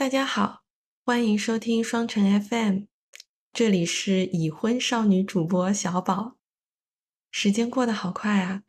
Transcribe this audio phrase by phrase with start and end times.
[0.00, 0.64] 大家好，
[1.04, 2.84] 欢迎收听双城 FM，
[3.52, 6.38] 这里是已婚少女主播小宝。
[7.30, 8.62] 时间过得好快啊！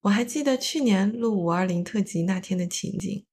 [0.00, 3.26] 我还记得去年录五二零特辑那天的情景，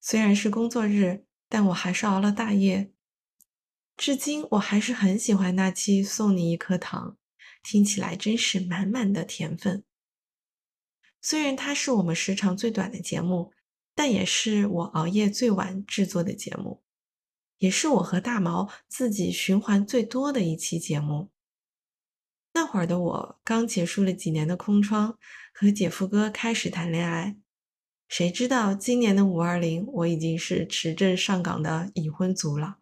[0.00, 2.90] 虽然是工作日，但我还是熬了大夜。
[3.94, 7.18] 至今我还是很喜欢那期《送你一颗糖》，
[7.70, 9.84] 听起来真是满满的甜分。
[11.20, 13.52] 虽然它是我们时长最短的节目。
[13.96, 16.82] 但也是我熬夜最晚制作的节目，
[17.56, 21.30] 也是我和大毛自己循环最多的一期节目。
[22.52, 25.18] 那会儿的我刚结束了几年的空窗，
[25.54, 27.36] 和姐夫哥开始谈恋爱。
[28.06, 32.76] 谁知道今年的五二零，我已经是持证上岗的已婚族了。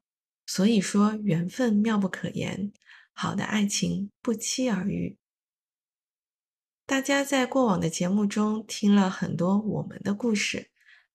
[0.47, 2.73] 所以说，缘分妙不可言，
[3.13, 5.17] 好的爱情不期而遇。
[6.85, 10.73] 大家在过往的节目中听了很多我们的故事。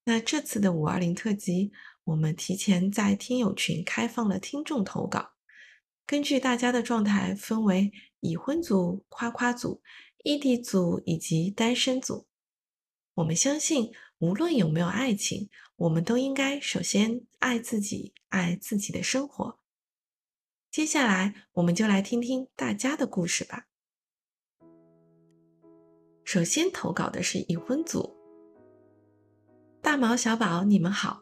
[0.10, 1.72] 那这次的五二零特辑，
[2.04, 5.34] 我们提前在听友群开放了听众投稿，
[6.08, 9.84] 根据大家的状态分为已婚组、夸夸组、
[10.24, 12.26] 异地组以及单身组。
[13.14, 19.60] 我们相信，无论有没有爱情，我们都应该首先爱自己，爱自己的生活。
[20.72, 23.68] 接下来，我们就来听听大家的故事吧。
[26.26, 28.19] 首先投稿的是已婚组。
[29.82, 31.22] 大毛小宝，你们好！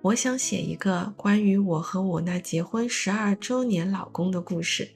[0.00, 4.88] 我想写一个关于我和我那结婚十二周年老公的故事，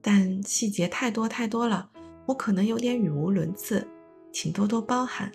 [0.00, 1.90] 但细节太多太多了，
[2.26, 3.86] 我可能有点语无伦次，
[4.32, 5.30] 请多多包涵。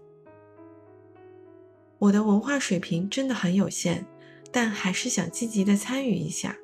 [1.97, 4.05] 我的文化水平真的很有限，
[4.49, 6.55] 但还是想积极的参与一下。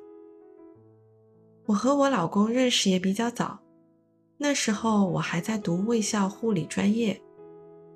[1.66, 3.60] 我和我老公认识也比较早，
[4.38, 7.20] 那时候我还在读卫校护理专业，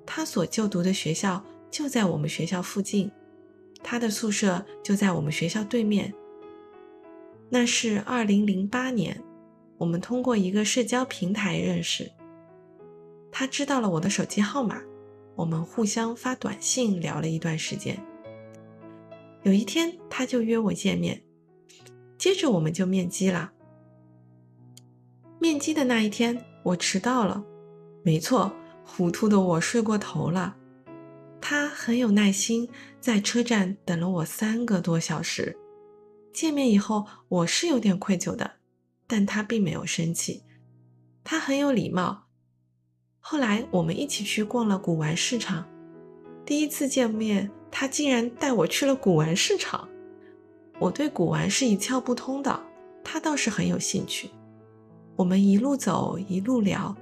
[0.05, 1.43] 他所就读的学校。
[1.71, 3.09] 就在我们学校附近，
[3.81, 6.13] 他的宿舍就在我们学校对面。
[7.49, 9.23] 那是二零零八年，
[9.77, 12.11] 我们通过一个社交平台认识。
[13.31, 14.81] 他知道了我的手机号码，
[15.35, 17.97] 我们互相发短信聊了一段时间。
[19.43, 21.23] 有一天，他就约我见面，
[22.17, 23.51] 接着我们就面基了。
[25.39, 27.43] 面基的那一天，我迟到了，
[28.03, 28.51] 没错，
[28.85, 30.57] 糊涂的我睡过头了。
[31.41, 32.69] 他很有耐心，
[32.99, 35.57] 在车站等了我三个多小时。
[36.31, 38.49] 见面以后，我是有点愧疚的，
[39.07, 40.43] 但他并没有生气，
[41.23, 42.27] 他很有礼貌。
[43.19, 45.67] 后来我们一起去逛了古玩市场，
[46.45, 49.89] 第一次见面，他竟然带我去了古玩市场。
[50.79, 52.63] 我对古玩是一窍不通的，
[53.03, 54.29] 他倒是很有兴趣。
[55.17, 56.95] 我们一路走一路聊，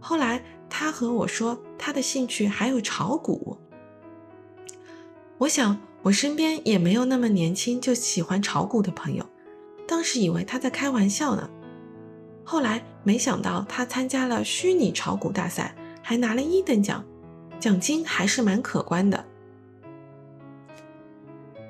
[0.00, 3.56] 后来他和我说，他的兴趣还有炒股。
[5.38, 9.24] 我想，我身边也没有那么年轻就喜欢炒股的朋友。
[9.86, 11.48] 当时以为他在开玩笑呢，
[12.42, 17.04] 后来没想到他参加了虚拟炒股大赛，还拿了一等奖，
[17.60, 19.24] 奖金还是蛮可观的。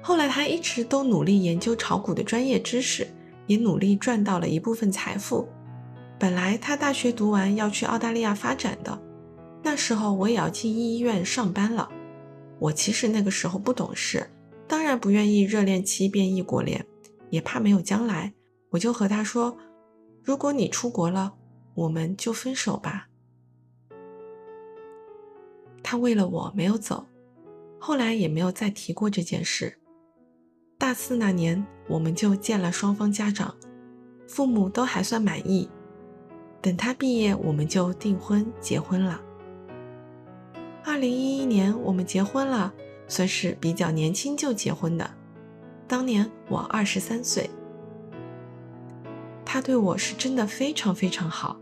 [0.01, 3.09] 后来他一直都努力研究炒股的专业知识，
[3.49, 5.49] 也努力赚到了一部分财富。
[6.21, 8.97] 本来他大学读完要去澳大利亚发展的，
[9.65, 11.91] 那时候我也要进医院上班了。
[12.59, 14.29] 我其实那个时候不懂事，
[14.67, 16.85] 当然不愿意热恋期变异国恋，
[17.31, 18.33] 也怕没有将来，
[18.71, 19.57] 我就和他说
[20.23, 21.35] ：“如果你出国了，
[21.75, 23.09] 我们就分手吧。”
[25.83, 27.07] 他为了我没有走，
[27.79, 29.79] 后来也没有再提过这件事。
[30.79, 33.55] 大四那年，我们就见了双方家长，
[34.27, 35.69] 父母都还算满意。
[36.61, 39.23] 等他毕业，我们就订婚结婚了。
[40.89, 42.73] 二零一一年，我们结婚了，
[43.09, 45.11] 算是比较年轻就结婚的。
[45.89, 47.51] 当年我二十三岁，
[49.45, 51.59] 他对我是真的非常非常好，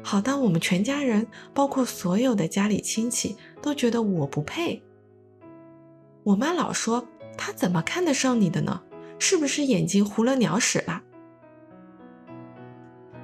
[0.00, 4.80] 好到我们全家人，包括所有的家里亲戚，都觉得我不配。
[6.22, 7.04] 我妈老说
[7.36, 8.80] 他怎么看得上你的呢？
[9.18, 11.02] 是不是眼睛糊了鸟屎了？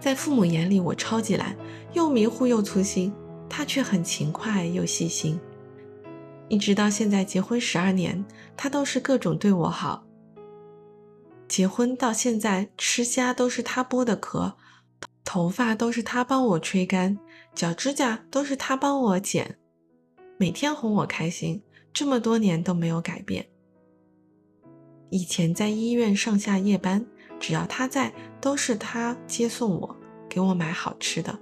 [0.00, 1.56] 在父母眼里，我超级懒，
[1.92, 3.14] 又迷糊又粗心。
[3.48, 5.38] 他却很勤快又细心，
[6.48, 8.24] 一直到现在结婚十二年，
[8.56, 10.04] 他都是各种对我好。
[11.48, 14.54] 结婚到现在，吃虾都是他剥的壳，
[15.24, 17.18] 头发都是他帮我吹干，
[17.54, 19.58] 脚指甲都是他帮我剪，
[20.36, 21.62] 每天哄我开心，
[21.92, 23.48] 这么多年都没有改变。
[25.10, 27.04] 以前在医院上下夜班，
[27.40, 28.12] 只要他在，
[28.42, 29.96] 都是他接送我，
[30.28, 31.38] 给我买好吃的。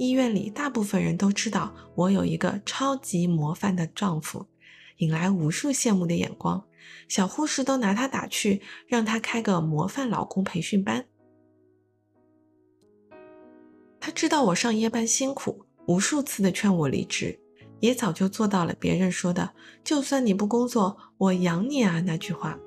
[0.00, 4.46] 医院里，大部分人都知道我有一个超级模范的丈夫，
[4.96, 6.64] 引来无数羡慕的眼光，
[7.06, 11.04] 小护士都拿他打趣，让他开个模范老公培训班。
[14.00, 17.38] 他知道我上夜班辛苦，无数次的劝我离职，
[17.80, 19.50] 也早就做到了别人说的
[19.84, 22.58] “就算你不工作，我养你啊”那句话。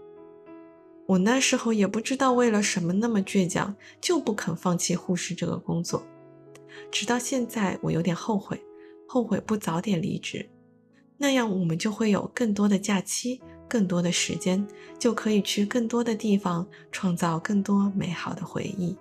[1.08, 6.06] 我那时候也不知道为了什么那么倔强，就不肯放弃护士这个工作。
[6.92, 8.62] 直到现在，我有点后悔，
[9.08, 10.50] 后悔不早点离职，
[11.18, 14.66] 那样我们就会有更多的假期，更多的时间，
[15.00, 18.96] 就可以去更多的地方，创造更多美好的回忆。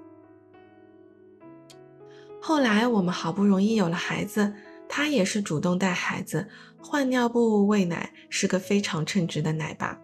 [2.40, 4.52] 后来我们好不容易有了孩子，
[4.88, 6.48] 他也是主动带孩子，
[6.78, 9.98] 换尿布、喂奶，是个非常称职的奶爸。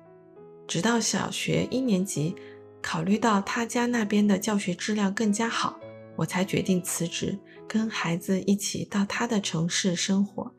[0.67, 2.37] 直到小学一年级，
[2.81, 5.81] 考虑到他家那边的教学质量更加好，
[6.15, 7.37] 我才决定辞职，
[7.69, 10.51] 跟孩子一起到他的城市生活。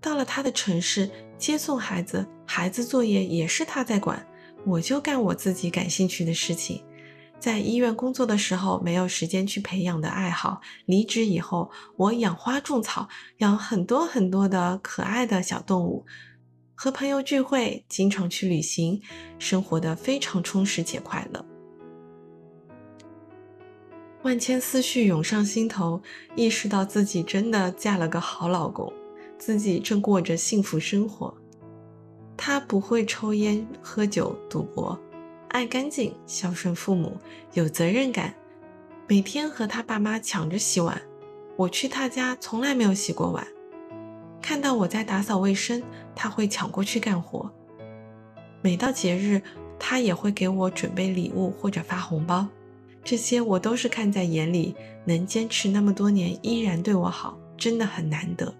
[0.00, 4.24] 到了他的城市，接送孩子，孩子作业也是他在管，
[4.64, 6.82] 我就干我自己感兴趣的事情。
[7.38, 10.60] 在医院工作的时候，没有时间去培养的爱好。
[10.86, 13.08] 离职以后，我养花种草，
[13.38, 16.06] 养很多很多的可爱的小动物，
[16.74, 19.02] 和朋友聚会，经常去旅行，
[19.38, 21.44] 生活的非常充实且快乐。
[24.26, 26.02] 万千思绪涌上心头，
[26.34, 28.92] 意识到自己真的嫁了个好老公，
[29.38, 31.32] 自己正过着幸福生活。
[32.36, 35.00] 他不会抽烟、喝酒、赌博。
[35.50, 37.16] 爱干净，孝顺父母，
[37.52, 38.34] 有责任感，
[39.06, 41.00] 每天和他爸妈抢着洗碗。
[41.54, 43.46] 我去他家从来没有洗过碗。
[44.42, 45.80] 看到我在打扫卫生，
[46.16, 47.48] 他会抢过去干活。
[48.60, 49.40] 每到节日，
[49.78, 52.48] 他也会给我准备礼物或者发红包。
[53.06, 54.74] 这些我都是看在眼里，
[55.04, 58.52] 能坚持那么多年依然对我好，真的很难得。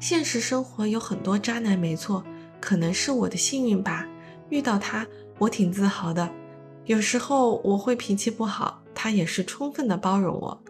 [0.00, 2.24] 现实生活有很多渣男，没错，
[2.60, 4.04] 可能是我的幸运吧。
[4.48, 5.06] 遇到他，
[5.38, 6.28] 我挺自豪的。
[6.86, 10.60] 有时候我会脾气不好，他也是充分的包容我。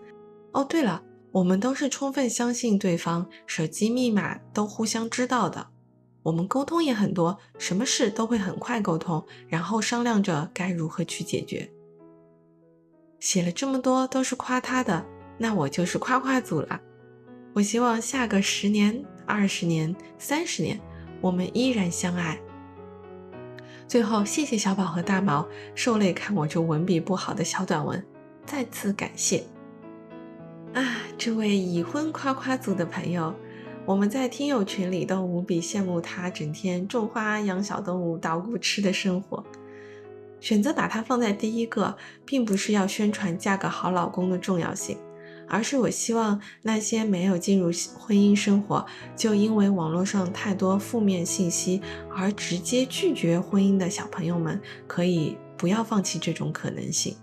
[0.53, 5.69] 哦，对了，我们都是充分相信对方，手机密码都互相知道的。
[6.23, 11.71] 我们沟通也很多，什么事都会很快沟通，然后商量着该如何去解决。
[13.19, 15.05] 写了这么多都是夸他的，
[15.39, 16.81] 那我就是夸夸组了。
[17.53, 20.81] 我希望下个十年、二十年、三十年，
[21.21, 22.41] 我们依然相爱。
[23.89, 28.07] 最后，谢谢小宝和大毛受累看我这文笔不好的小短文，
[28.47, 29.45] 再次感谢
[30.75, 30.99] 啊！
[31.19, 33.35] 这位已婚夸夸组的朋友，
[33.91, 39.45] 我们在听友群里都无比羡慕他整天种花、养小动物、捣鼓吃的生活。
[40.39, 44.97] 选择把它放在第一个，并不是要宣传嫁个好老公的重要性。
[45.49, 51.83] 而是我希望那些没有进入婚姻生活，就因为网络上太多负面信息
[52.15, 57.17] 而直接拒绝婚姻的小朋友们，可以不要放弃这种可能性。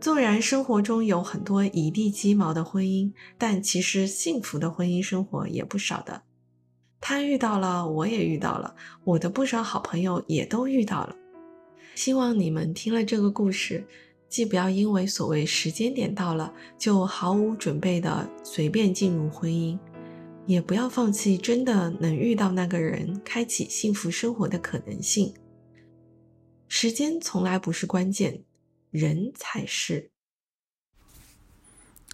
[0.00, 6.22] 纵然生活中有很多一地鸡毛的婚姻，但其实幸福的婚姻生活也不少的。
[7.00, 11.16] 他遇到了，我也遇到了，我的不少好朋友也都遇到了。
[11.94, 13.86] 希望你们听了这个故事。
[14.28, 19.78] 既不要因为所谓时间点到了就毫无准备的随便进入婚姻，
[20.46, 25.32] 也不要放弃真的能遇到那个人、开启幸福生活的可能性。
[26.66, 28.42] 时间从来不是关键，
[28.96, 30.10] 人才是。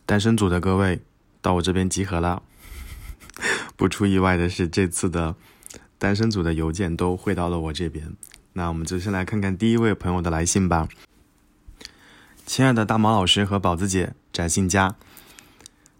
[0.05, 1.01] 单身组的各位，
[1.41, 2.43] 到我这边集合了。
[3.77, 5.37] 不出意外的是，这次的
[5.97, 8.13] 单身组的邮件都汇到了我这边。
[8.55, 10.89] 那我们就先来看看第一位朋友的来信吧。
[12.45, 14.97] 亲爱的大毛老师和宝子姐，宅信家。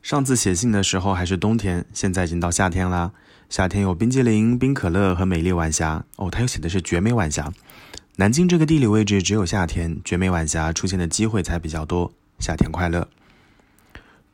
[0.03, 3.13] 上次写信的时候还是冬天，现在已经到夏天啦。
[3.49, 6.05] 夏天有冰激凌、冰可乐和美丽晚霞。
[6.17, 7.53] 哦，他又写的是绝美晚霞。
[8.17, 12.13] 南京这个地理位置，只有夏天绝美晚霞出现的机会才比较多。
[12.39, 13.09] 夏天快乐。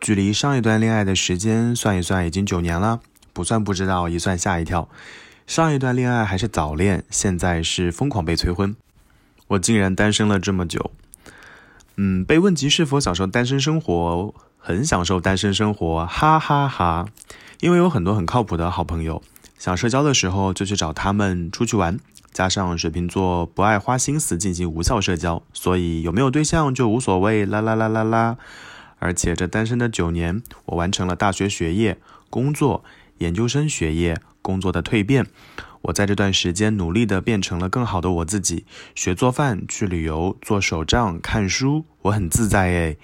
[0.00, 3.00] 距离上一段恋爱的时间算一算，已经九年了。
[3.32, 4.88] 不算不知道，一算吓一跳。
[5.46, 8.74] 上一段恋爱还是早恋，现在是疯狂被催婚。
[9.46, 10.90] 我竟然单身了这么久。
[11.94, 17.06] 嗯，被问及是否享受单身生活，很享受单身生活，哈哈哈！
[17.60, 19.22] 因为有很多很靠谱的好朋友，
[19.56, 22.00] 想社交的时候就去找他们出去玩。
[22.32, 28.36] 加上水瓶座不爱花心思进行无效社交，所以有没有对象就无所谓啦啦啦啦啦！
[28.98, 31.98] 而且这单身的九年，我完成了大学学业、
[32.30, 32.82] 工作、
[33.18, 35.26] 研究生学业、工作的蜕变。
[35.82, 38.64] 我在这段时间努力的变成了更好的我自己，
[38.96, 42.98] 学做饭、去旅游、做手账、看书，我很自在诶。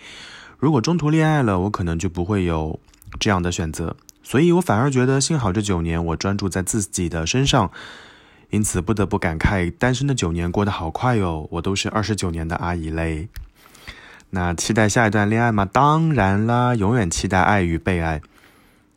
[0.59, 2.81] 如果中途恋爱了，我可能就不会有
[3.21, 3.97] 这样的选择。
[4.25, 7.71] 所以我反而觉得幸好这九年我专注在自己的身上，
[8.55, 13.29] 因此不得不感慨单身的九年过得好快哟，我都是二十九年的阿姨嘞。
[14.31, 15.65] 那期待下一段恋爱吗？
[15.65, 18.23] 当然啦，永远期待爱与被爱。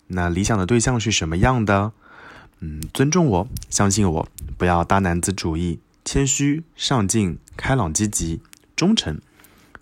[0.09, 1.91] 那理想的对象是什么样的？
[2.59, 4.27] 嗯，尊重我，相信我，
[4.59, 8.41] 不要大男子主义，谦虚、上进、开朗、积极、
[8.75, 9.19] 忠诚。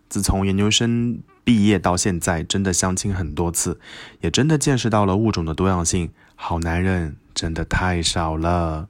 [0.07, 3.81] 自从研究生毕业到现在，真的相亲很多次，
[4.21, 6.11] 也真的见识到了物种的多样性。
[6.35, 8.87] 好男人真的太少了。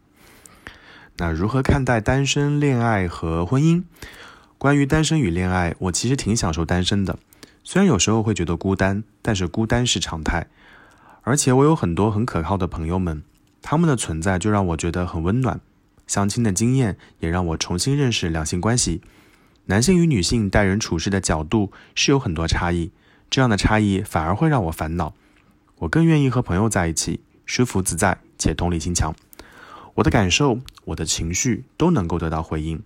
[1.17, 3.84] 那如何看待单身、恋爱和婚姻？
[4.57, 7.17] 关于单身与恋爱，我其实挺享受单身的。
[7.63, 10.48] 虽然有时候会觉得孤单，但是孤单是常态。
[11.22, 13.24] 而且我有很多很可靠的朋友们，
[13.62, 15.62] 他们的存在就让我觉得很温暖。
[16.05, 19.01] 相亲的经验也让我重新认识两性关系。
[19.67, 22.91] 男性与女性待人处事的角度是有很多差异，
[23.29, 25.13] 这样的差异反而会让我烦恼。
[25.77, 29.15] 我更愿意和朋友在一起，舒服自在且同理心强。
[29.96, 32.82] 我的感受、我的情绪都能够得到回应。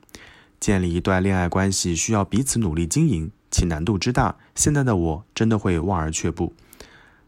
[0.60, 6.54] 建立一段恋爱关系需要彼此努力经营，其难度之大，现在的我真的会望而却步。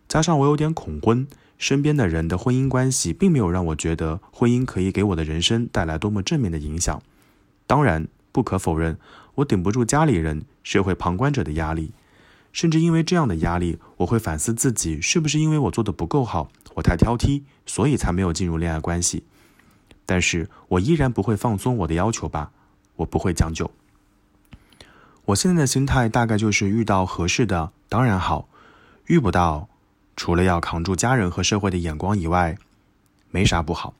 [0.07, 1.25] 加上我有点恐婚，
[1.57, 7.01] 身边的人的婚姻关系并没有让我觉得婚姻可以给我的人生带来多么正面的影响。
[7.65, 8.97] 当然，不可否认，
[9.35, 11.91] 我顶不住家里人、社会旁观者的压力，
[12.53, 19.23] 甚至因为这样的压力，我会反思自己是不是因为我做的不够好，我太挑剔，所以才没有进入恋爱关系。
[20.05, 22.51] 但是我依然不会放松我的要求吧。
[22.97, 23.71] 我不会将就。
[25.25, 28.47] 我现在的心态大概就是遇到合适的当然好，
[29.05, 29.69] 遇不到，
[30.15, 32.57] 除了要扛住家人和社会的眼光以外，
[33.31, 33.93] 没啥不好。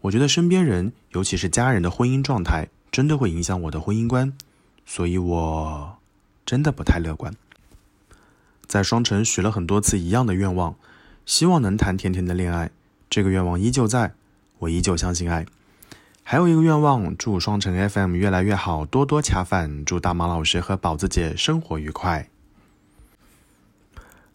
[0.00, 4.32] 我觉得身边人，尤其是家人的婚姻状态，真的会影响我的婚姻观，
[4.86, 5.98] 所以我
[6.46, 7.34] 真的不太乐观。
[8.66, 10.76] 在双城许了很多次一样的愿望，
[11.26, 12.70] 希望能谈甜甜的恋爱，
[13.10, 14.14] 这个愿望依旧在，
[14.58, 15.46] 我依旧相信爱。
[16.22, 19.84] 还有一个愿望，祝双城 FM 越来越好，多多恰饭。
[19.84, 22.28] 祝大马老师和宝子姐生活愉快。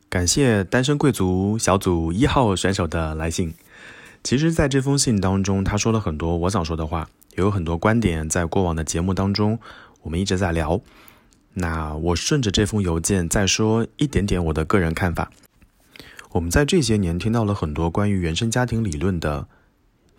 [0.09, 3.53] 感谢单身贵族小组一号选手的来信。
[4.23, 9.59] 其实，在这封信当中，他说了很多我想说的话，也有很多观点，在过往的节目当中，
[10.03, 10.79] 我们一直在聊。
[11.55, 15.29] 那我顺着这封邮件再说一点点我的个人看法。
[16.31, 19.47] 我们在这些年听到了很多关于原生家庭理论的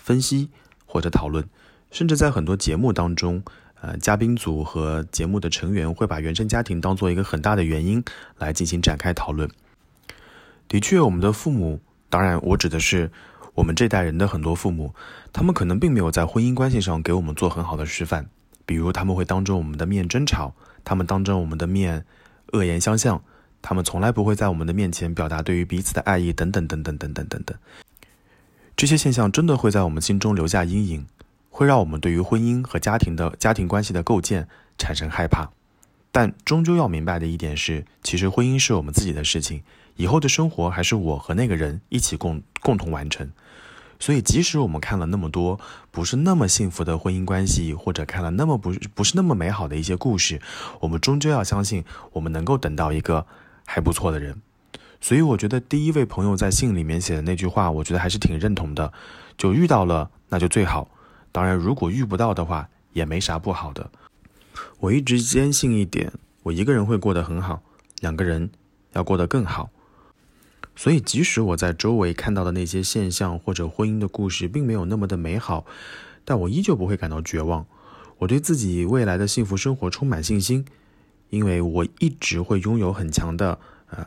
[0.05, 0.51] 分析
[0.85, 1.49] 或者讨论。
[1.91, 3.43] 甚至在很多节目当中，
[3.81, 8.05] 呃，嘉宾组和节目的成员会把原生家庭当做一个很大的原因
[8.37, 9.49] 来进行展开讨论。
[10.69, 11.81] 的确，我们的父母，
[12.11, 13.11] 当然我指的是
[13.55, 14.93] 我们这代人的很多父母，
[15.33, 18.29] 他们可能并没有在婚姻关系上给我们做很好的示范。
[18.67, 22.05] 比如，他们会当着我们的面争吵，他们当着我们的面
[22.53, 23.23] 恶言相向，
[23.63, 27.57] 他们从来不会在我们的面前表达对于彼此的爱意，等等等等等等等等。
[28.85, 31.07] 这些现象真的会在我们心中留下阴影。
[31.49, 35.49] 会让我们对于婚姻和家庭的家庭关系的构建产生害怕，
[36.13, 39.63] 但终究要明白的一点是，其实婚姻是我们自己的事情，
[39.97, 43.31] 以后的生活还是我和那个人一起共共同完成。
[43.99, 45.59] 所以，即使我们看了那么多
[45.91, 50.43] 不是那么幸福的婚姻关系，或者看了那么不不是那么美好的一些故事，
[50.81, 53.27] 我们终究要相信，我们能够等到一个
[53.65, 54.43] 还不错的人。
[55.05, 58.91] 所以，我觉得第一位朋友在信里面写的那句话，我觉得还是挺认同的，
[59.37, 60.89] 就遇到了那就最好。
[61.31, 63.91] 当然，如果遇不到的话，也没啥不好的。
[64.81, 66.11] 我一直坚信一点：
[66.45, 67.63] 我一个人会过得很好，
[68.01, 68.49] 两个人
[68.95, 69.69] 要过得更好。
[70.75, 75.67] 所以，即使我在周围看到的那些现象或者婚姻的故事并没有那么的美好，
[76.25, 77.67] 但我依旧不会感到绝望。
[78.21, 80.65] 我对自己未来的幸福生活充满信心，
[81.29, 83.59] 因为我一直会拥有很强的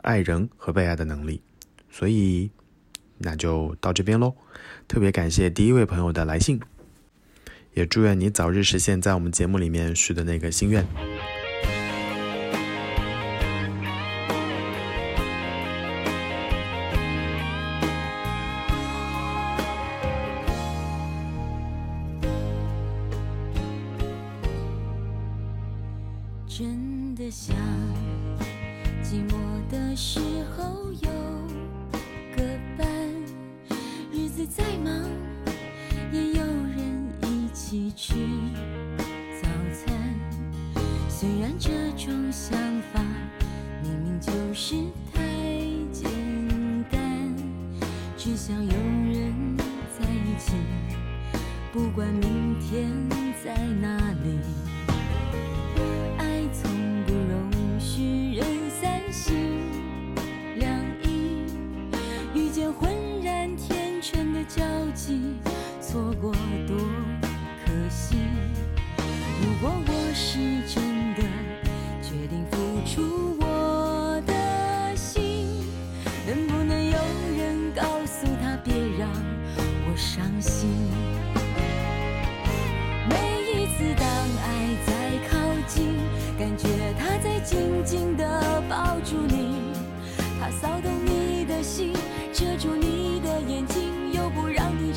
[0.04, 1.42] 爱人和被爱的能力。
[1.90, 2.52] 所以，
[3.18, 4.36] 那就到这边喽。
[4.88, 6.60] 特别感谢第一位朋友的来信。
[7.74, 10.84] 也祝愿你早日实现在我们节目里面许的那个心愿。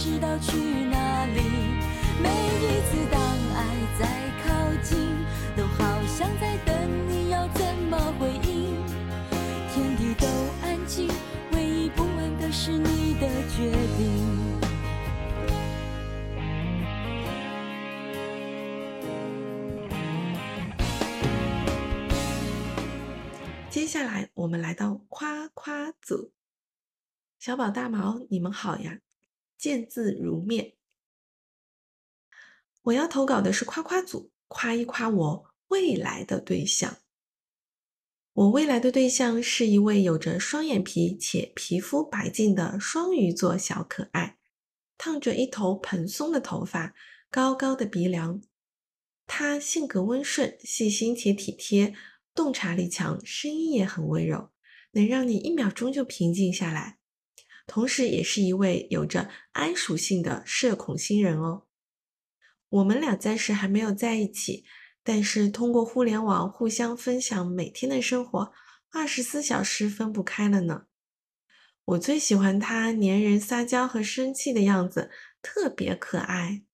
[0.00, 1.42] 知道去哪里。
[2.22, 3.20] 每一次当
[3.54, 3.66] 爱
[3.98, 4.08] 在
[4.42, 4.48] 靠
[4.82, 4.96] 近，
[5.54, 6.74] 都好像在等
[7.06, 8.82] 你要怎么回应。
[9.68, 10.26] 天地都
[10.62, 11.06] 安静，
[11.52, 14.58] 唯一不安的是你的决定。
[23.68, 26.32] 接下来我们来到夸夸组，
[27.38, 28.98] 小宝大毛，你们好呀，
[29.60, 30.72] 见字如面。
[32.84, 36.96] 我要投稿的是夸夸组，夸一夸我未来的对象。
[38.32, 44.38] 我未来的对象是一位有着双眼皮且皮肤白净的双鱼座小可爱，
[44.96, 46.94] 烫着一头蓬松的头发，
[47.30, 48.40] 高高的鼻梁。
[49.26, 51.94] 他性格温顺、细心且体贴，
[52.34, 54.50] 洞察力强，声音也很温柔，
[54.92, 56.99] 能让你一秒钟就平静下来。
[57.72, 61.68] 同时，也是一位有着 I 属性的社恐新人哦。
[62.68, 64.64] 我们俩暂时还没有在一起，
[65.04, 68.52] 但是通过互联网互相分享每天的生活，
[68.90, 70.86] 二十四小时分不开了呢。
[71.84, 75.08] 我最喜欢他粘人、撒娇和生气的样子，
[75.40, 76.64] 特别可爱。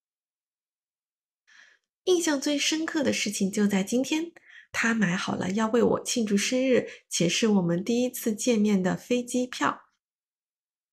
[2.04, 4.32] 印象最深刻的事情就在今天，
[4.72, 9.82] 他买好了要为我庆祝生日，且是我们第一次见面的飞机票。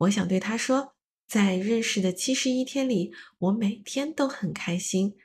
[0.04, 0.96] 我想对他说，
[1.28, 5.16] 在认识的七十一天里，我每天都很开心。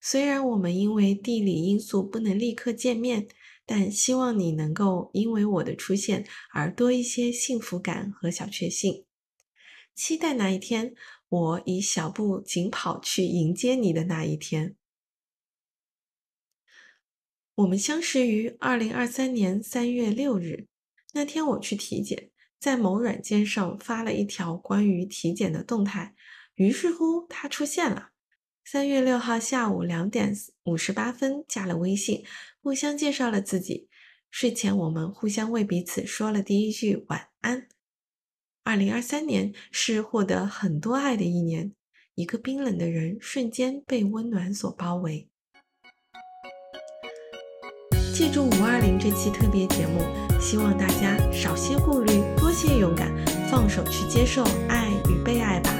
[0.00, 3.28] 虽然我们因为地理因素不能立刻见面，
[3.64, 9.04] 但希望你能够因为我的出现而多一些幸福感和小确幸。
[9.94, 10.94] 期待那一天，
[11.28, 14.76] 我以小步紧跑去迎接你的那一天。
[17.54, 20.66] 我们相识于二零二三年三月六日，
[21.12, 22.32] 那天我去体检，
[22.64, 26.14] 在某软件上发了一条关于体检的动态，
[26.54, 28.12] 于是乎他出现了。
[28.64, 32.24] 三月六号下午两点五十八分加了微信，
[32.62, 33.90] 互相介绍了自己。
[34.30, 37.68] 睡前我们互相为彼此说了第一句晚安。
[38.62, 41.74] 二零二三年是获得很多爱的一年，
[42.14, 45.28] 一个冰冷的人瞬间被温暖所包围。
[48.14, 50.00] 借助五二零这期特别节目，
[50.44, 53.10] 希望大家少些顾虑，多些勇敢，
[53.50, 55.70] 放手去接受爱与被爱吧。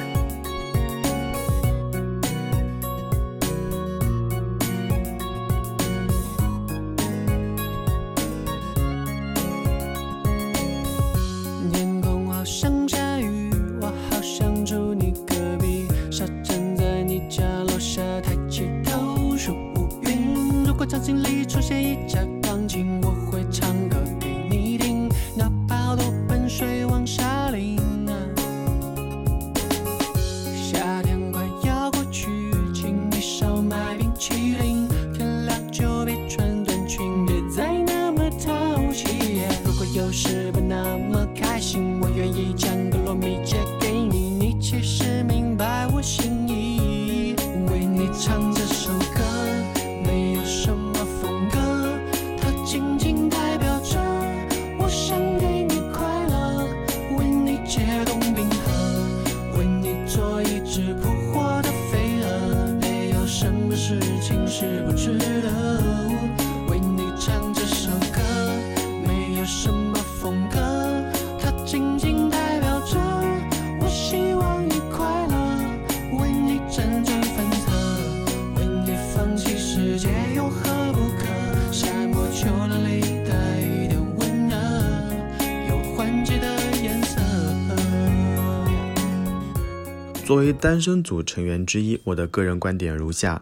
[90.35, 93.41] 作为单身组成员之一，我的个人观点如下：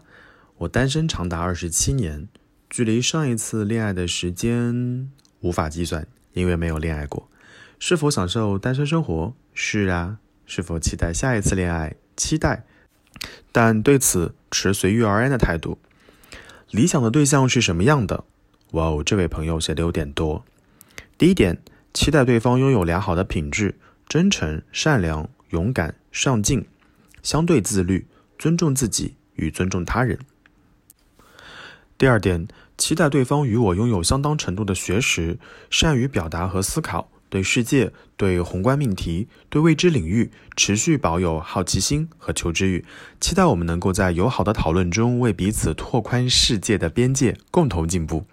[0.58, 2.28] 我单身长达二十七年，
[2.70, 7.28] 距离上一次恋爱的时间无法计算，因为没有恋爱过。
[7.80, 9.34] 是否享受单身生活？
[9.52, 10.18] 是啊。
[10.46, 11.96] 是否期待下一次恋爱？
[12.16, 12.64] 期待，
[13.50, 15.76] 但对此持随遇而安的态度。
[16.70, 18.22] 理想的对象是什么样的？
[18.70, 20.44] 哇哦，这位朋友写的有点多。
[21.18, 21.58] 第一点，
[21.92, 23.74] 期待对方拥有良好的品质，
[24.08, 26.64] 真诚、善良、勇敢、上进。
[27.24, 28.06] 相对自律，
[28.38, 30.16] 尊重自己与尊重他人。
[31.98, 32.46] 第二点，
[32.78, 35.38] 期待对方与我拥有相当程度的学识，
[35.70, 42.84] 善于表达和思考，对世界、对宏观命题、对未知领域持续保有好奇心和求知欲。
[43.20, 48.26] 期待我们能够在友好的讨论中为彼此拓宽世界的边界，共同进步。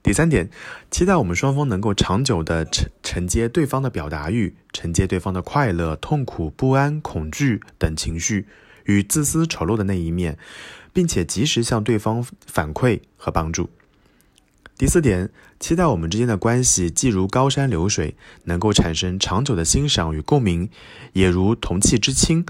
[0.00, 0.48] 第三点，
[0.90, 8.46] 期待我们双方能够长久的承承接对方的表达欲，承接对方的快乐、痛苦、不安、恐惧等情绪
[8.84, 10.38] 与自私丑陋的那一面，
[10.92, 13.68] 并且及时向对方反馈和帮助。
[14.78, 20.70] 第四点，期待我们之间的关系既如高山流水，能够产生长久的欣赏与共鸣，
[21.12, 22.46] 也如同气之亲，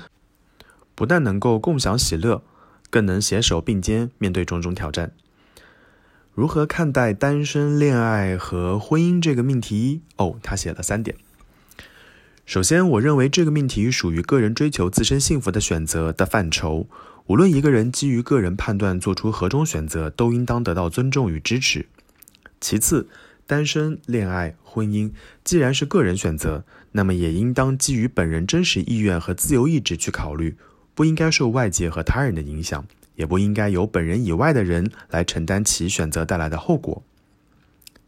[0.95, 2.45] 不但能够共享喜乐，
[2.91, 5.13] 更能携手并肩面对种种挑战。
[6.39, 10.03] 如何看待单身、恋爱和婚姻这个命题？
[10.19, 11.17] 哦，他写了三点。
[12.47, 16.87] 首先，我认为这个命题属于个人追求自身幸福的选择的范畴。
[17.27, 21.87] 无论一个人基于个人判断做出何种选择，都应当得到尊重与支持。
[22.61, 23.09] 其次，
[23.45, 25.11] 单身、恋爱、婚姻
[25.43, 30.55] 既然是个人选择，那么也应当基于本人真实意愿和自由意志去考虑，
[30.95, 32.87] 不应该受外界和他人的影响。
[33.19, 37.03] 也不应该由本人以外的人来承担其选择带来的后果。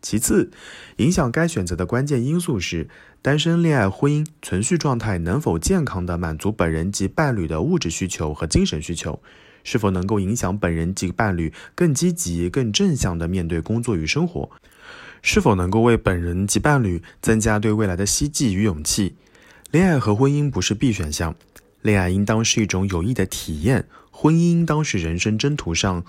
[0.00, 0.50] 其次，
[0.96, 2.88] 影响该选择的关键因素是
[3.20, 9.20] 单身、恋爱、婚姻存续状态能否健康地满足本人及伴侣的物质需求和精神需求，
[9.62, 14.48] 是否能够影响本人及伴侣更积极、更正向地面对工作与生活，
[15.20, 19.16] 是否能够为本人及伴侣增加对未来的希冀与勇气。
[19.70, 21.36] 恋爱和婚姻不是必选项，
[21.82, 23.84] 恋爱应当是一种有益的体验。
[24.20, 26.04] 婚姻应当是人生征途上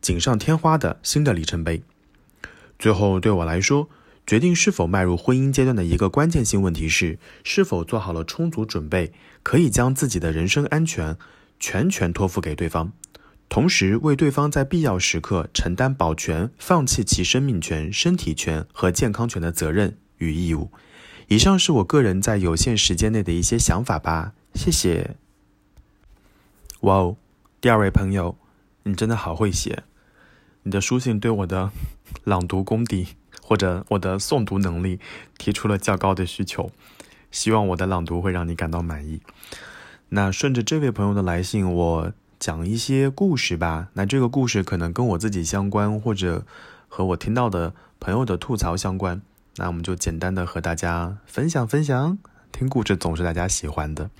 [0.00, 1.84] 锦上添花的新的里程碑。
[2.80, 3.88] 最后，对我来说，
[4.26, 9.12] 决定是否迈入婚姻阶段的一个关键性问题是：是否做好了充足准备，
[9.44, 11.16] 可以将自己的人身安全
[11.60, 12.90] 全权托付给对方，
[13.48, 20.72] 同时为对方在必要时刻承担保全、放弃其生命权、身体权和健康权的责任与义务。
[21.28, 24.32] 以上是我个人在有限时间内的一些想法吧。
[24.56, 25.14] 谢谢。
[26.80, 27.16] 哇哦！
[27.64, 28.36] 第二位朋友，
[28.82, 29.84] 你真的好会写，
[30.64, 31.70] 你的书信对我的
[32.22, 35.00] 朗读功底或者我的诵读能力
[35.38, 36.70] 提出了较高的需求，
[37.30, 39.22] 希望我的朗读会让你感到满意。
[40.10, 43.88] 那顺着这位朋友的来信，我讲一些故事吧。
[43.94, 46.44] 那这个故事可能跟我自己相关，或者
[46.86, 49.22] 和我听到的朋友的吐槽相关。
[49.56, 52.18] 那我们就简单的和大家分享分享，
[52.52, 54.10] 听故事总是大家喜欢的。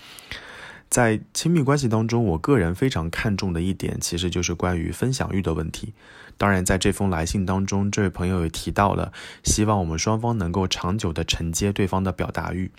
[0.89, 5.93] 在亲密关系当中，我个人非常看重的一点，其实就是关于分享欲的问题。
[6.37, 12.71] 当然，在这封来信当中，这位朋友也提到了，希望我们双方能够长久的承接对方的表达欲。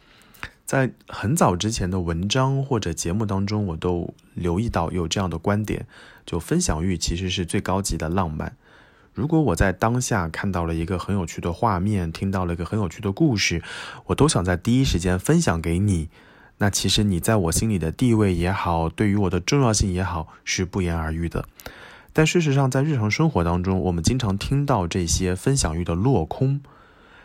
[0.65, 5.85] 在很早之前的文章或者节目当中，我都留意到有这样的观点，
[6.25, 8.55] 就分享欲其实是最高级的浪漫。
[9.13, 13.61] 如果我在当下看到了一个很有趣的画面，听到了一个很有趣的故事，
[14.07, 16.09] 我都想在第一时间分享给你。
[16.57, 21.45] 那其实你在我心里的地位也好，对于我的重要性也好，是不言而喻的。
[22.13, 26.61] 但事实上，在日常生活当中，我们经常听到这些分享欲的落空。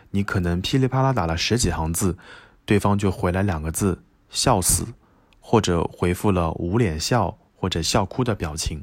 [0.09, 2.17] 你可能噼里啪啦打了十几行字，
[2.65, 4.87] 对方就回来两个字“笑死”，
[5.39, 8.81] 或者回复了捂脸笑或者笑哭的表情。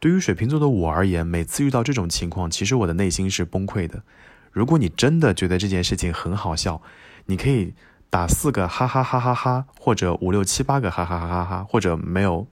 [0.00, 4.02] 对于水瓶座的我而言，每次遇到这种情况，其实我的内心是崩溃的。
[4.50, 6.82] 如果你真的觉得这件事情很好笑，
[7.26, 7.74] 你可以。
[8.10, 12.46] 打四个哈哈哈哈哈，或者五六七八个哈哈哈哈哈，或者没有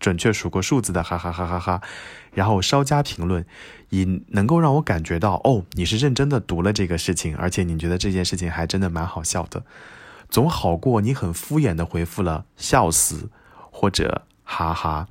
[0.00, 1.82] 准确数过数字的哈哈哈哈哈，
[2.32, 3.44] 然后稍加评论，
[3.90, 9.64] 以能够让我感觉到哦，你是认真的读了这个事情，而且你觉得这件事情还真的蛮好笑的，
[10.30, 13.28] 总好过你很敷衍的回复了笑死
[13.70, 15.06] 或者哈哈。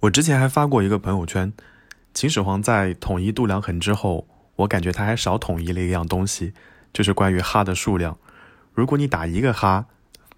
[0.00, 1.52] 我之前还发过一个朋友圈，
[2.14, 6.54] 秦始皇在统一度量衡之后，我感觉他还少统一了一样东西，
[6.94, 8.16] 就是关于哈的数量。
[8.78, 9.86] 如果你打一个哈，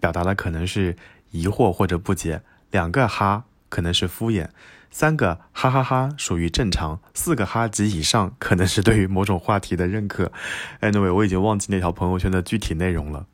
[0.00, 0.96] 表达的可能是
[1.30, 4.46] 疑惑或者不解；两个哈可能是敷衍；
[4.90, 10.32] 三个哈哈哈属于正常；四个哈及以上可能是对于某种话题的认可。
[10.80, 13.26] Anyway，我已经忘记那条朋友圈的具体内容了。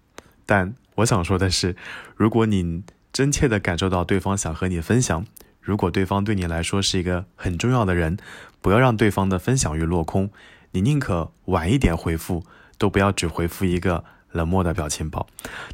[0.45, 1.77] 但我想说的是，
[2.17, 5.25] 如果你真切的感受到对方想和你分享，
[5.61, 8.17] 如果对方对你来说是一个很重要的人，
[8.61, 10.31] 不要让对方的分享欲落空。
[10.73, 12.45] 你宁可晚一点回复，
[12.77, 14.03] 都不要只回复一个。
[14.37, 15.27] 冷漠的表情包，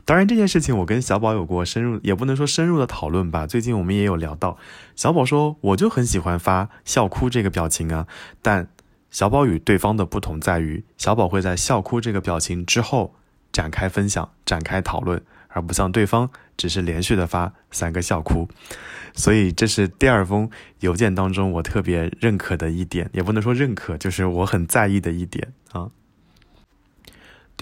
[0.04, 3.46] 当然这件事情我跟小宝有过深入，也不能说深入的讨论吧。
[3.46, 4.56] 最近我们也有聊到，
[4.96, 8.06] 小宝说我就很喜欢发笑哭这个表情啊，
[8.40, 8.68] 但
[9.10, 13.14] 小宝与对方的不同在于，小宝会在笑哭这个表情之后
[13.52, 18.48] 展开分享、展开讨论，而不像对方只是连续的发三个笑哭。
[19.14, 20.48] 所以这是第二封
[20.80, 25.90] 邮件当中我特别认可的一点，也不能说认可，就是我很在意的一点啊。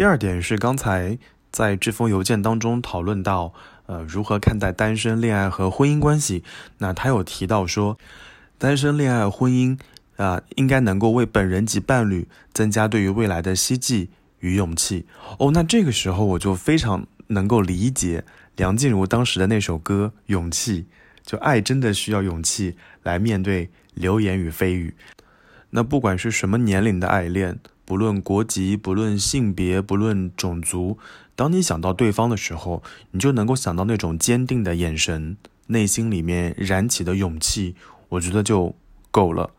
[0.01, 1.19] 第二点是刚才
[1.53, 3.53] 在这封邮件当中讨论到，
[3.85, 6.43] 呃，如何看待单身、恋爱和婚姻关系。
[6.79, 7.99] 那他有提到说，
[8.57, 9.79] 单身、恋爱、婚姻
[10.17, 14.09] 啊，应该能够为本人及伴侣增加对于未来的希冀
[14.39, 15.05] 与勇气。
[15.39, 18.25] 哦，那这个时候我就非常能够理解
[18.57, 20.83] 梁静茹当时的那首歌《勇气》。
[21.27, 24.95] 就爱真的需要勇气来面对流言与蜚语。
[25.69, 27.59] 那不管是什么年龄的爱恋，
[27.91, 30.97] 不论国籍，不论性别，不论种族，
[31.35, 37.75] 当你想到对方的时候，你就能够想到那种坚定的眼神，内心里面燃起的勇气，
[38.11, 38.77] 我觉得就
[39.11, 39.51] 够了。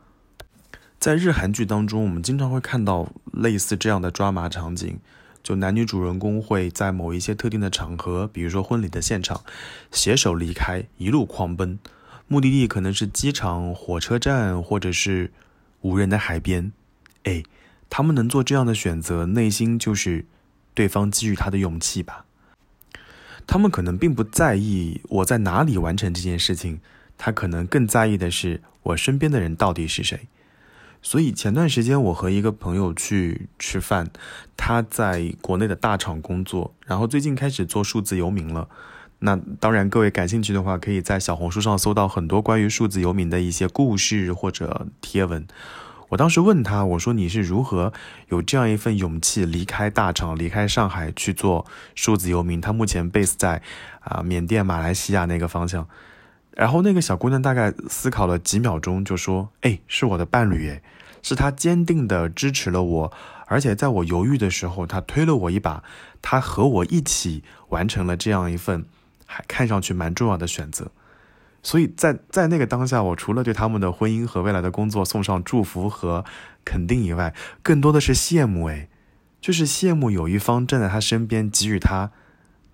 [0.97, 4.97] 在日韩剧当中，我们经常会看到类似这样的抓马场景。
[5.43, 9.43] 就男女主人公会在某一些特定的场合，比如说婚礼的现场，
[9.91, 11.77] 携手离开，一路狂奔，
[12.29, 15.33] 目的地可能是机场、火车站，或者是
[15.81, 16.71] 无人的海边。
[17.23, 17.43] 哎，
[17.91, 20.25] 他们能做这样的选择，内心就是
[20.73, 22.25] 对方给予他的勇气吧。
[23.45, 26.79] 他们可能并不在意我在哪里完成这件事情，
[27.17, 30.21] 他可能更在意的是我身边的人到底是谁。
[31.01, 34.09] 所以前段时间我和一个朋友去吃饭，
[34.55, 38.69] 他在国内的大厂工作，然后最近开始做数字游民了。
[39.19, 45.45] 那当然，各位感兴趣的话，可以在小红书上搜到很多关于数字游民的一些故事或者贴文。
[46.11, 47.93] 我当时问他，我说你是如何
[48.27, 52.59] 有这样一份勇气离开大厂，离开上海去做数字游民？
[52.59, 53.61] 他目前 base 在
[54.01, 55.87] 啊缅甸、马来西亚那个方向。
[56.51, 60.81] 然后那个小姑娘大概思考了几秒钟，就说：“哎，是我的伴侣，哎，
[61.23, 63.13] 是他坚定的支持了我，
[63.47, 65.81] 而且在我犹豫的时候，他推了我一把，
[66.21, 68.83] 他和我一起完成了这样一份
[69.25, 70.91] 还看上去蛮重要的选择。
[71.63, 76.25] 所以在在那个当下，我除了对他们的婚姻和未来的工作送上祝福和
[76.63, 78.87] 肯定以外，更多的是羡慕，哎，
[79.39, 82.11] 就是羡慕有一方站在他身边，给予他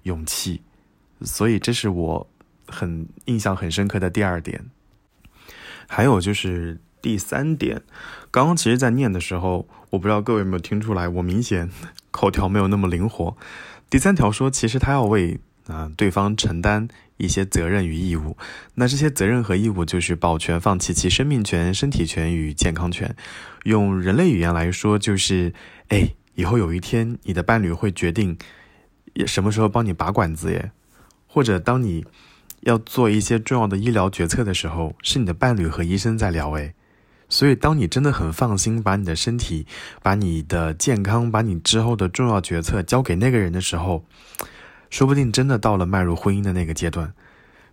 [0.03, 0.61] 勇气。
[1.21, 2.27] 所以这是我。”
[2.69, 4.65] 很印象很深刻的第二点，
[5.87, 7.81] 还有就是第三点。
[8.29, 11.69] 刚刚其实，在念的时候，我不知道各位有没有听出来，我明显
[12.11, 13.37] 口条没有那么灵活。
[13.89, 18.37] 第三条说，其实他要为啊对方承担一些责任与义务。
[18.75, 23.15] 那这些责任和义务就是保全、放弃其生命权、身体权与健康权。
[23.65, 25.53] 用人类语言来说，就是
[25.89, 28.37] 哎，以后有一天你的伴侣会决定
[29.25, 30.71] 什么时候帮你拔管子耶，
[31.27, 32.05] 或者当你。
[32.61, 36.73] 要做一些重要的医疗决策的时候，是你的伴侣和医生在聊诶。
[37.29, 39.67] 所以当你真的很放心，把你的身体、
[40.01, 44.03] 把你的健康、把你之后的重要决策交给那个人的时候，
[44.89, 47.13] 说不定真的到了迈入婚姻的那个阶段。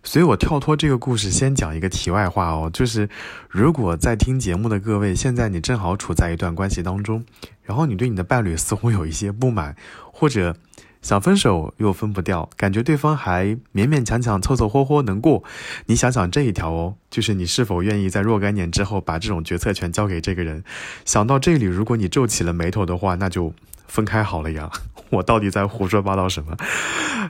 [0.03, 3.09] 所以我跳脱这个故事，先讲一个题外话哦，就是
[3.49, 7.25] 如果在听节目的各位，现在你正好处在一段关系当中，
[7.63, 9.75] 然后你对你的伴侣似乎有一些不满，
[10.11, 10.55] 或者。
[11.01, 15.43] 想分手又分不掉，感觉对方还勉勉强强凑凑合合能过。
[15.85, 20.63] 你想想这一条哦，就是你是否愿意在若干年之后把这种决策权交给这个人？
[21.05, 23.53] 想到这里，如果你皱起了眉头的话，那就
[23.85, 24.71] 分开好了呀。
[25.15, 26.55] 我到底在胡说八道什么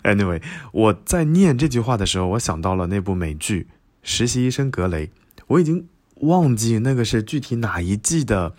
[0.03, 3.67] ？Anyway，我在念这句话的时候，我想到了那部美剧
[4.03, 5.07] 《实习医生格雷》，
[5.47, 5.87] 我已经
[6.21, 8.53] 忘记那个是具体哪一季的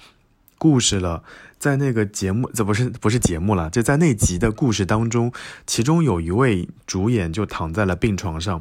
[0.58, 1.22] 故事了。
[1.58, 5.32] 在那个节目，这不是不是节目了，就在那集的故事当中，
[5.66, 8.60] 其中有一位主演就躺在了病床上，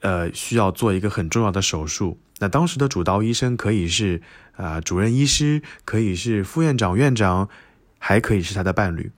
[0.00, 2.18] 呃，需要做一个很重要的手术。
[2.38, 4.22] 那当时的主刀医生可以是
[4.56, 7.50] 啊主任医师，可以是副院长、院长，
[7.98, 9.12] 还可以是他的伴侣。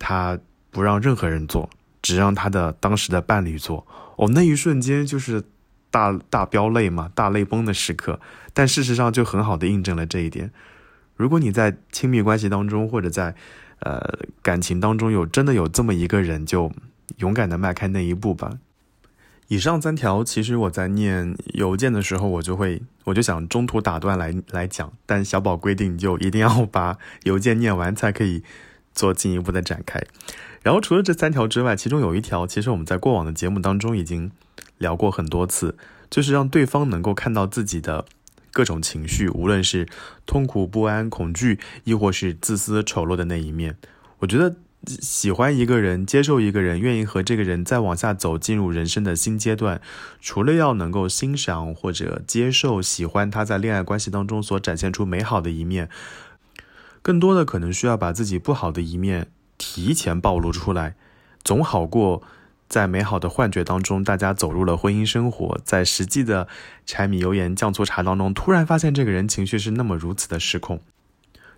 [0.00, 0.36] 他
[0.72, 1.70] 不让任何人做，
[2.02, 3.86] 只让他的当时的伴侣做。
[4.16, 5.44] 哦，那一瞬间就是
[5.92, 8.18] 大大飙泪嘛，大泪崩的时刻。
[8.52, 10.50] 但事实上就很好的印证了这一点。
[11.14, 13.34] 如果你在亲密关系当中，或者在，
[13.80, 16.72] 呃感情当中有真的有这么一个人，就
[17.18, 18.58] 勇敢的迈开那一步吧。
[19.48, 28.44] 以上三条，其实我在念邮件的时候，我就会我就想中途打断来来讲，但小宝规定就一定要把邮件念完才可以
[29.00, 30.00] 做进一步的展开。
[30.62, 34.30] 然后除了这三条之外，其中有一条，其实我们在过往的节目当中已经
[34.78, 35.76] 聊过很多次，
[36.10, 38.04] 就是让对方能够看到自己的。
[38.52, 39.86] 各种情绪，无论是
[40.26, 43.76] 痛苦、不安、恐惧，亦或是自私、丑陋的那一面，
[44.18, 49.80] 我觉得喜欢一个人、接受一个人、愿意和这个人再往下走，进入人生的新阶段，
[50.20, 55.88] 除了要能够欣赏或者接受、喜欢他在恋爱关系当中所展现出美好的一面，
[57.02, 60.94] 更多的可能需要把自己不好的一面提前暴露出来，
[61.42, 62.22] 总好过
[62.68, 66.46] 在美好的幻觉当中，大家走入了婚姻生活，在实际的
[66.86, 70.80] 柴米油盐酱醋茶当中，突然发现这个人情绪是那么如此的失控。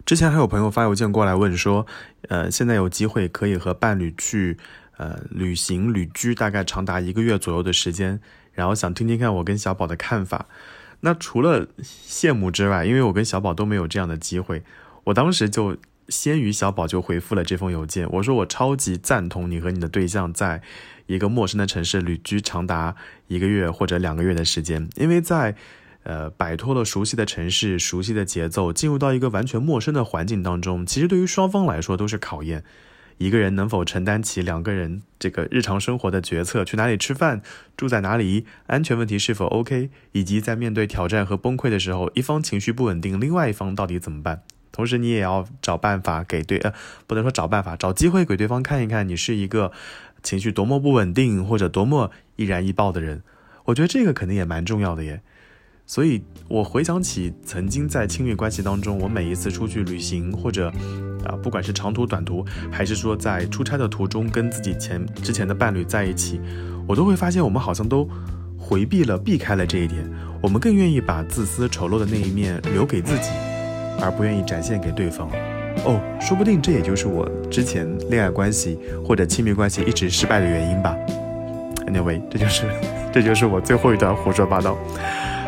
[0.05, 1.87] 之前还有朋友发邮件过来问说，
[2.29, 4.57] 呃，现在有机会可以和伴侣去
[4.97, 8.21] 呃旅行旅居，大概长达一个月左右的时间，
[8.53, 10.47] 然后想听听看我跟小宝的看法。
[11.01, 14.65] 那除了羡慕之外，因为我跟小宝都没有这样的机会，
[15.05, 15.77] 我当时就
[16.09, 20.63] 先于小宝就回复了这封邮件，我说我超级赞同你和你的对象在
[21.07, 22.97] 一个陌生的城市旅居长达
[23.29, 25.55] 一个月或者两个月的时间，因为在。
[26.05, 32.65] 呃，摆脱了熟悉的城市、熟悉的节奏，进入到一个完全陌生的环境当中，其实对于双方来说都是考验。
[33.19, 37.41] 一个人能否承担起两个人这个日常生活的决策，去哪里吃饭，
[37.77, 44.43] 住在哪里，安全问题是否 OK，以及在面对挑战和崩溃的时候，一方情绪不稳定，另外一方到底怎么办？
[44.73, 46.73] 同时，你也要找办法给对呃，
[47.07, 49.71] 不能说找办法，找机会给对方看一看，你是一个
[50.23, 53.23] 情绪多么不稳定或者多么易燃易爆的人。
[53.67, 55.21] 我觉得这个肯定也蛮重要的耶。
[55.85, 60.73] 所以，我回想起曾经在亲密关系当中，我每一次出去旅行，或者，
[61.27, 66.41] 啊，不管是长途短途，还是说在出差的途中跟自己前之前的伴侣在一起，
[66.89, 68.09] 我都会发现我们好像都
[68.57, 70.09] 回避了、避开了这一点。
[70.41, 73.31] 我们更愿意把自私丑陋的那一面留给自己，
[74.01, 75.29] 而不愿意展现给对方。
[75.85, 80.97] 哦，说不定这也就是我之前恋爱关系或者亲密关系一直失败的原因吧。
[81.87, 82.67] Anyway，这就是
[83.13, 84.77] 这就是我最后一段胡说八道。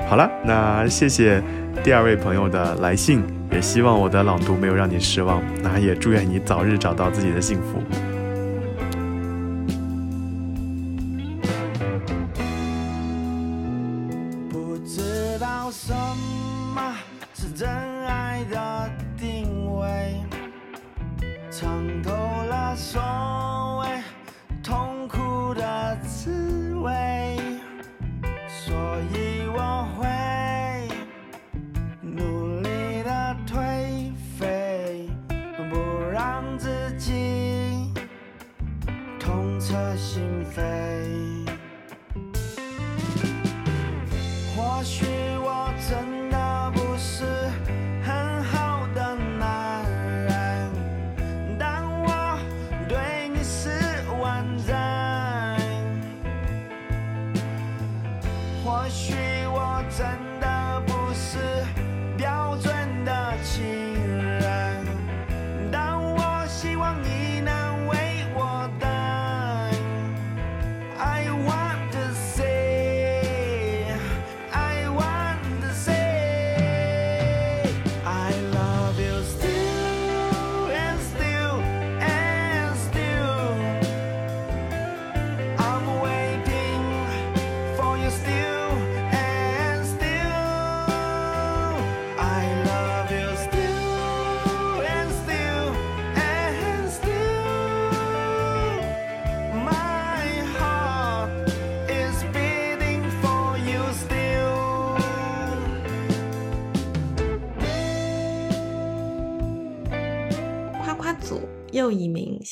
[0.08, 1.42] 好了，那谢谢
[1.82, 5.42] 第二位朋友的来信，也希望我的朗读没有让你失望。
[5.62, 7.78] 那也祝愿你早日找到自己的幸福。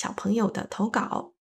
[0.02, 1.32] 小朋友的投稿。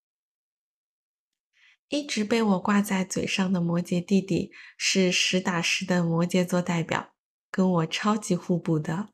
[1.89, 7.15] 一直被我挂在嘴上的摩羯弟弟是实打实的摩羯座代表，
[7.49, 9.09] 跟我超级互补的，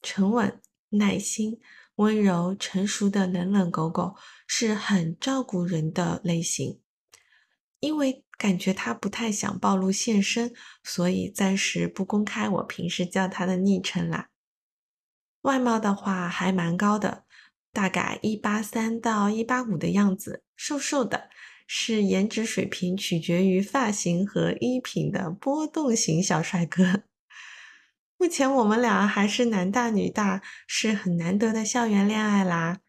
[0.00, 1.60] 沉稳、耐心、
[1.96, 4.14] 温柔、成熟的冷冷狗狗，
[4.46, 6.80] 是很照顾人的类型。
[7.80, 14.28] 因为感觉他不太想暴露现身，所以暂时不公开我平时叫他的昵称啦。
[15.40, 17.21] 外貌的话还蛮高的，
[17.72, 21.30] 大概一八三到一八五的样子，瘦瘦的，
[21.66, 27.04] 是颜值水平取决于发型和衣品的波动型小帅哥。
[28.18, 32.80] 目前我们俩还是男大女大，是很难得的校园恋爱啦。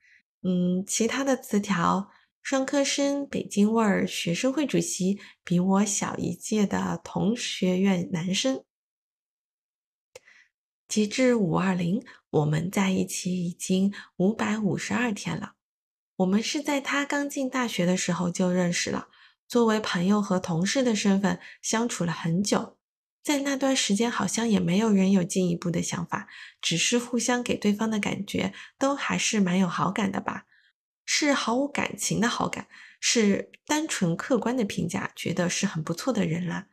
[0.43, 2.09] 嗯，其他的词条，
[2.41, 8.63] 双科生，北京味儿，学生会主席，比我小一届的同学院男生。
[10.93, 15.53] 截至五二零，我们在一起已经五百五十二天了。
[16.17, 19.07] 我们是在他刚进大学的时候就认识了，
[19.47, 22.77] 作为朋友和同事的身份相处了很久。
[23.23, 26.27] 在那段时间，好像也没有人有进一步的想法，
[26.61, 30.45] 只是互相给对方的感觉都还是蛮有好感的吧。
[31.07, 32.67] 是毫无感情的好感，
[32.99, 36.67] 是单纯客观的评价，觉得是很不错的人啦。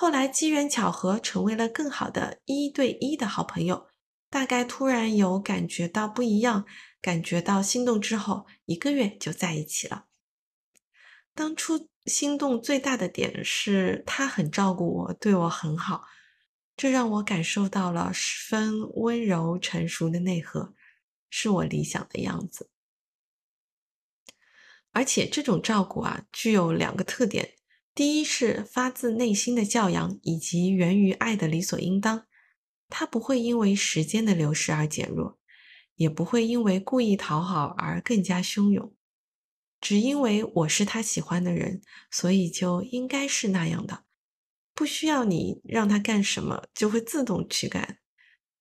[0.00, 3.88] 后来机缘巧合，成为了更好的一对一的好朋友。
[4.30, 6.64] 大概突然有感觉到不一样，
[7.02, 10.06] 感觉到心动之后，一个月就在一起了。
[11.34, 16.06] 当初心动最大的点是他很照顾我，对我很好，
[16.78, 20.72] 这让我感受到了十分温柔成熟的内核，
[21.28, 22.70] 是我理想的样子。
[24.92, 27.56] 而且这种照顾啊，具有两个特点：
[27.94, 32.26] 第一是发自内心的教养，以及源于爱的理所应当。
[32.88, 35.38] 它不会因为时间的流逝而减弱，
[35.94, 38.94] 也不会因为故意讨好而更加汹涌。
[39.80, 44.04] 只因为我是他喜欢的人，所以就应该是那样的，
[44.74, 47.98] 不需要你让他干什么，就会自动去干。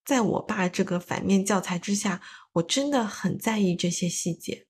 [0.05, 2.21] 在我爸这个反面教材之下，
[2.53, 4.67] 我真的很在意这些细节。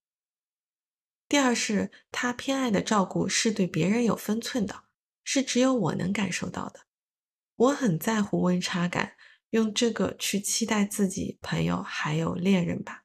[1.29, 4.85] 第二是，他偏爱的照顾是对别人有分寸的，
[5.23, 6.87] 是只有我能感受到的。
[7.55, 9.13] 我很在乎温差感，
[9.51, 13.03] 用这个去期待自己朋友还有恋人吧。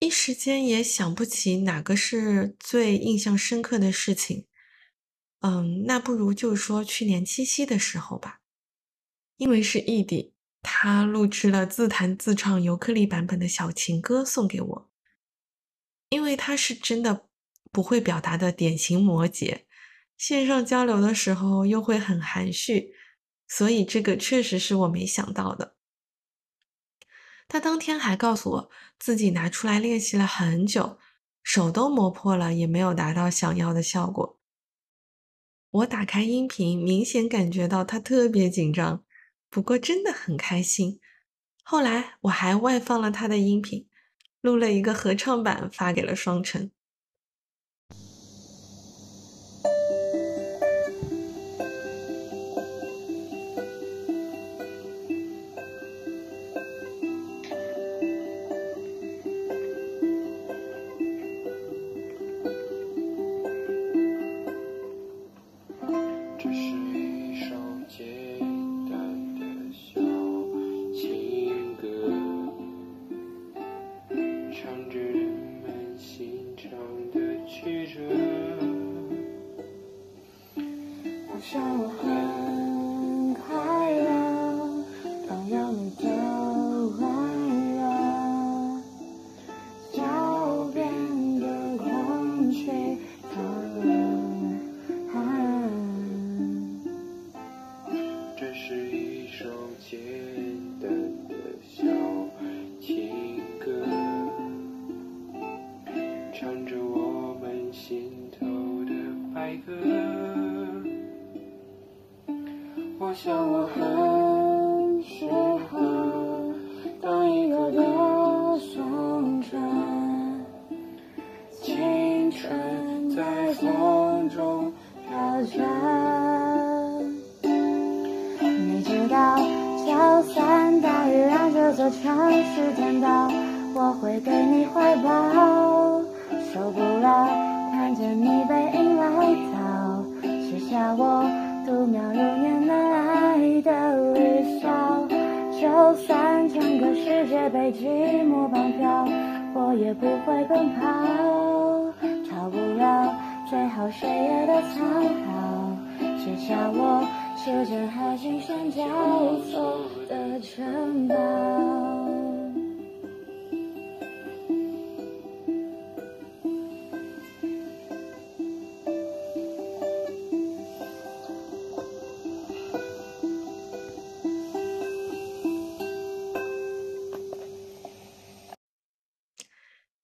[0.00, 4.46] 一时间也想不起哪个是最印象深刻的事情。
[5.40, 8.42] 嗯，那不如就说去年七夕的时候吧，
[9.38, 14.87] 因为是异地，他录制了自弹自唱尤克里版本的小情歌送给我。
[16.10, 17.28] 因为他是真的
[17.70, 19.64] 不会表达的典型摩羯，
[20.16, 22.94] 线上交流的时候又会很含蓄，
[23.46, 25.76] 所以这个确实是我没想到的。
[27.46, 30.98] 他当天还告诉我自己拿出来练习了很久，
[31.42, 34.38] 手都磨破了，也没有达到想要的效果。
[35.70, 39.04] 我打开音频，明显感觉到他特别紧张，
[39.48, 41.00] 不过真的很开心。
[41.62, 43.87] 后来我还外放了他的音频，
[44.40, 46.70] 录了一个合唱版发给了双城。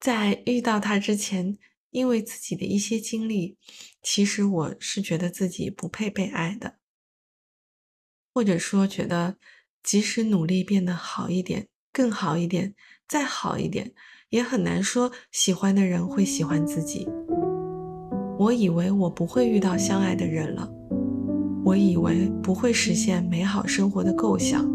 [0.05, 1.57] 在遇到他之前，
[1.89, 3.57] 因为自己的一些经历，
[4.03, 6.75] 其实我是觉得自己不配被爱的。
[8.35, 9.39] 或者说，觉得
[9.83, 12.75] 即使努力变得好一点、更好一点、
[13.09, 13.95] 再好一点，
[14.29, 17.09] 也很难说喜欢的人会喜欢自己。
[18.39, 20.71] 我以为我不会遇到相爱的人了，
[21.65, 24.71] 我以为不会实现美好生活的构想，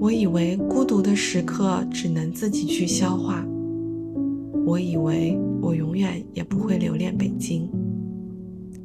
[0.00, 3.46] 我以为孤独的时刻只能自己去消化，
[4.65, 7.69] 我以为我永远也不会留恋北京。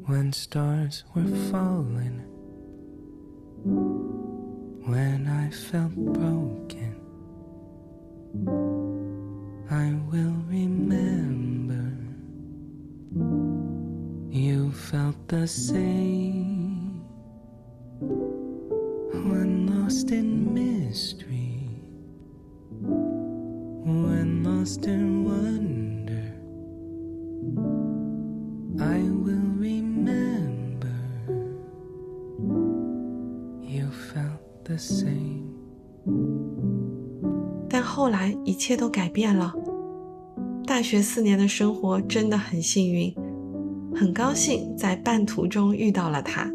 [0.07, 2.21] When stars were falling,
[4.85, 6.97] when I felt broken,
[9.71, 11.93] I will remember
[14.31, 17.03] you felt the same.
[18.01, 21.44] When lost in mystery,
[23.86, 26.34] when must and wonder.
[28.84, 30.96] I will remember.
[33.62, 35.52] You felt the same.
[37.70, 39.54] 但后来一切都改变了。
[40.66, 43.14] 大学四年的生活真的很幸运
[43.96, 46.52] 很高兴在半途中遇到了他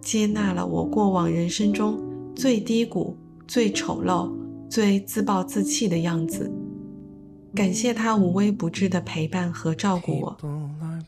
[0.00, 1.98] 接纳了我过往人生中
[2.36, 3.16] 最低谷
[3.46, 4.30] 最丑陋
[4.68, 6.50] 最自暴自弃的样子。
[7.54, 10.36] 感谢他无微不至的陪伴和照顾我，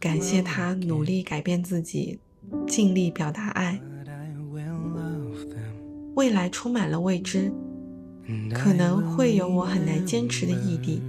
[0.00, 2.18] 感谢他努力改变自己，
[2.66, 3.80] 尽力表达爱。
[6.16, 7.52] 未来充满了未知，
[8.52, 11.02] 可能会有我很难坚持的异地，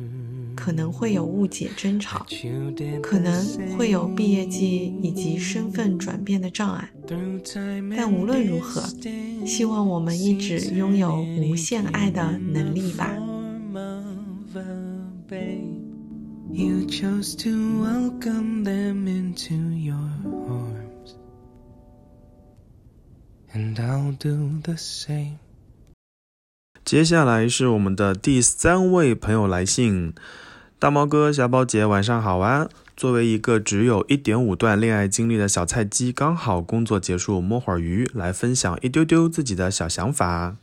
[0.63, 2.23] 可能会有误解争吵
[3.01, 3.43] 可能
[3.75, 6.87] 会有毕业季以及身份转变的障碍
[7.97, 8.83] 但无论如何
[9.43, 13.11] 希望我们一直拥有无限爱的能力吧。
[16.53, 19.95] You chose to welcome them into your
[20.47, 21.15] arms
[23.51, 25.37] and i'll do the same.
[26.83, 30.13] 接下来是我们的第三位朋友来信。
[30.81, 32.67] 大毛哥、小宝姐，晚上好啊！
[32.97, 40.55] 作为一个只有一点五段恋爱经历的小菜鸡，刚好工作结束摸会儿鱼，来分享一丢丢自己的小想法。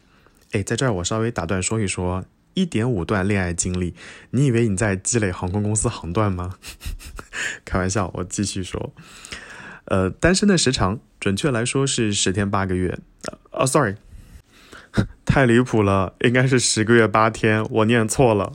[0.51, 3.95] 哎，在这儿我稍微打断说一说，一点五段恋爱经历，
[4.33, 6.57] 你以为你在积累航空公司航段吗？
[7.65, 8.93] 开玩笑，我继续说。
[9.85, 12.99] 呃，单身的时长，准确来说是十天八个月。
[13.53, 13.95] 哦，sorry，
[15.25, 18.53] 太离谱了，应该是十个月八天，我念错了。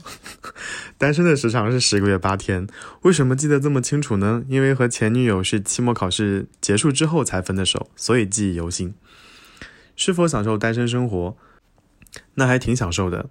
[0.98, 2.66] 单身的时长是十个月八天，
[3.02, 4.44] 为什么记得这么清楚呢？
[4.48, 8.94] 因为和前女友是期末考试结束之后才分的手，所以记忆犹新。
[9.96, 11.36] 是否享受单身生活？
[12.34, 13.30] 那还挺享受的。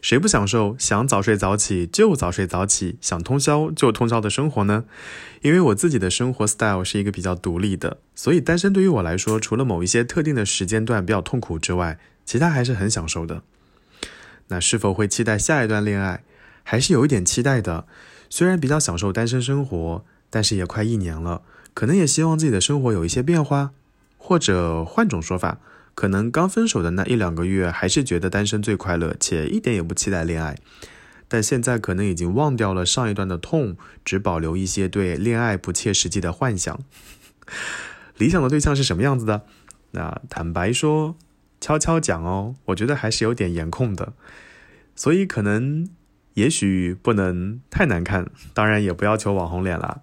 [0.00, 4.84] 谁不享受想早睡早起就早睡早起，想通宵就通宵的生活呢？
[5.42, 11.98] 因为我自己的生活 style 是一个比较独立的，所以单身对于我来说，除了某一些特定的时间段比较痛苦之外，
[12.30, 13.42] 其他还是很享受的。
[14.46, 16.22] 那是否会期待下一段恋爱？
[16.62, 17.88] 还是有一点期待的。
[18.28, 21.42] 虽然比较享受单身生活，但是也快一年了，
[21.74, 23.72] 可能也希望自己的生活有一些变化，
[24.16, 25.58] 或者换种说法，
[25.96, 30.56] 可能刚分手的那一两个月还是觉得单身最快乐，且一点也不期待恋爱。
[31.26, 36.78] 但现在可能已经忘掉了上一段的痛，只保留一些对恋爱不切实际的幻想。
[38.16, 39.42] 理想的对象是什么样子的？
[39.90, 41.16] 那坦白说，
[41.60, 44.14] 悄悄讲哦，我觉得还是有点颜控的，
[44.96, 45.88] 所以可能
[46.34, 50.00] 也许不能太难看，当然也不要求网红脸啦。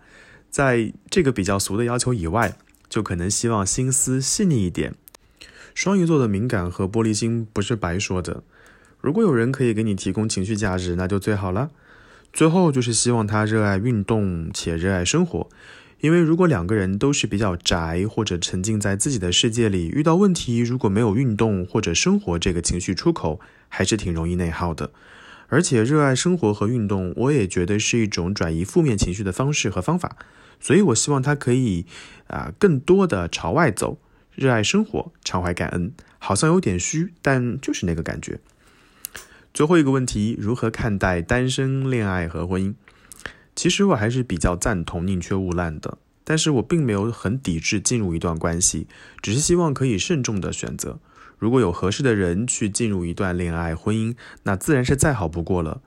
[0.50, 2.56] 在这个比较俗的要求以外，
[2.88, 4.96] 就可能希望心思细腻一点。
[5.74, 8.44] 双鱼座的敏感和玻璃心不是白说的。
[9.02, 11.70] 如果有人可以给你提供情绪价值，那就最好了。
[12.34, 15.50] 最后就是希望他热爱运动且热爱生活，
[16.00, 24.92] 因为如果两个人都是比较宅或者沉浸在自己的世界里，遇到问题如果没有运动或者生活这个情绪出口，还是挺容易内耗的。
[25.48, 30.18] 而且热爱生活和运动，我也觉得是一种转移负面情绪的方式和方法。
[30.60, 31.86] 所以我希望他可以
[32.28, 33.98] 啊、更多的朝外走，
[34.36, 35.94] 热爱生活，常怀感恩。
[36.20, 38.40] 好像有点虚，但就是那个感觉。
[39.54, 42.74] 最后一个问题，如何看待单身、恋爱和婚姻？
[43.58, 48.88] 其实我还是比较赞同宁缺毋滥的，但是我并没有很抵制进入一段关系，
[49.20, 51.00] 只是希望可以慎重的选择。
[51.40, 55.82] 如果有合适的人去进入一段恋爱、婚姻，那自然是再好不过了。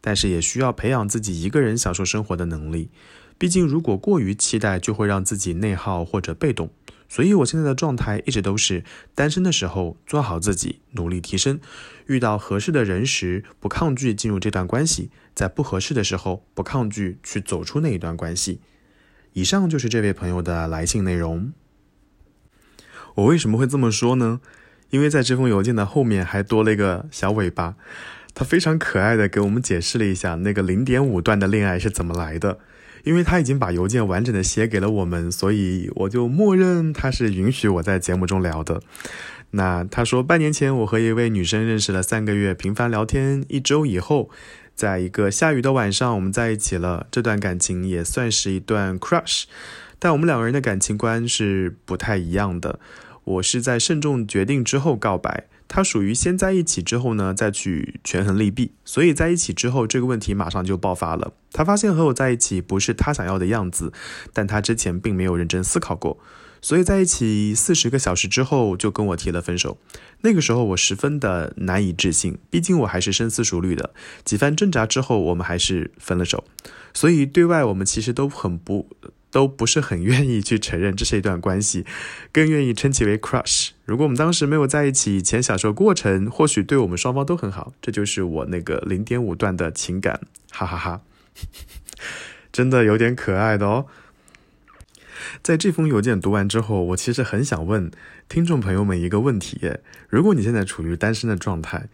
[0.00, 2.90] 但是也需要培养自己一个人享受生活的能力。
[3.38, 6.70] 毕竟，如果过于期待，就会让自己内耗或者被动。
[7.08, 8.84] 所以，我现在的状态一直都是
[9.14, 11.58] 单身的时候做好自己，努力提升；
[12.06, 18.60] 遇到合适的人时，不抗拒进入这段关系；在不合适的时候，不抗拒去走出那一段关系。
[19.34, 21.52] 以上就是这位朋友的来信内容。
[23.14, 24.40] 我为什么会这么说呢？
[24.90, 27.76] 因为在这封邮件的后面还多了一个小尾巴，
[28.34, 32.58] 他非常可爱的给我们解释了一下那个零点五段的恋爱是怎么来的。
[33.06, 38.82] 因为他已经把邮件完整的写给了我们，所以我就默认他是允许我在节目中聊的。
[39.52, 44.28] 那他说，半年前我和一位女生认识了三个月，频繁聊天，一周以后，
[44.74, 47.06] 在一个下雨的晚上，我们在一起了。
[47.12, 49.44] 这段感情也算是一段 crush，
[50.00, 52.80] 但我们两个人的感情观是不太一样的。
[53.22, 55.44] 我是在慎重决定之后告白。
[55.68, 61.32] 他属于先在一起之后呢，再去权衡利弊，所以在一起之后，这个问题马上就爆发了。
[61.52, 63.92] 他发现和我在一起不是他想要的样子，
[64.32, 66.18] 但他之前并没有认真思考过，
[66.60, 69.78] 所以在一起四十个小时之后就跟我提了分手。
[70.20, 73.92] 那个时候我十分的难以置信，毕竟我还是深思熟虑的。
[74.24, 76.44] 几番挣扎之后，我们还是分了手。
[76.94, 78.88] 所以对外我们其实都很不。
[79.36, 81.84] 都不是很愿意去承认这是一段关系，
[82.32, 83.72] 更愿意称其为 crush。
[83.84, 87.74] 如果我们当时没有在一起，以前享受过程，或许对我们双方都很好。
[87.82, 91.02] 这就是我那个零点五段的情感，哈哈哈，
[92.50, 93.84] 真的有点可爱的哦。
[95.42, 97.90] 在这封邮件读完之后，我其实很想问
[98.30, 99.60] 听众朋友们一个问题：
[100.08, 101.90] 如果你现在处于单身的状态，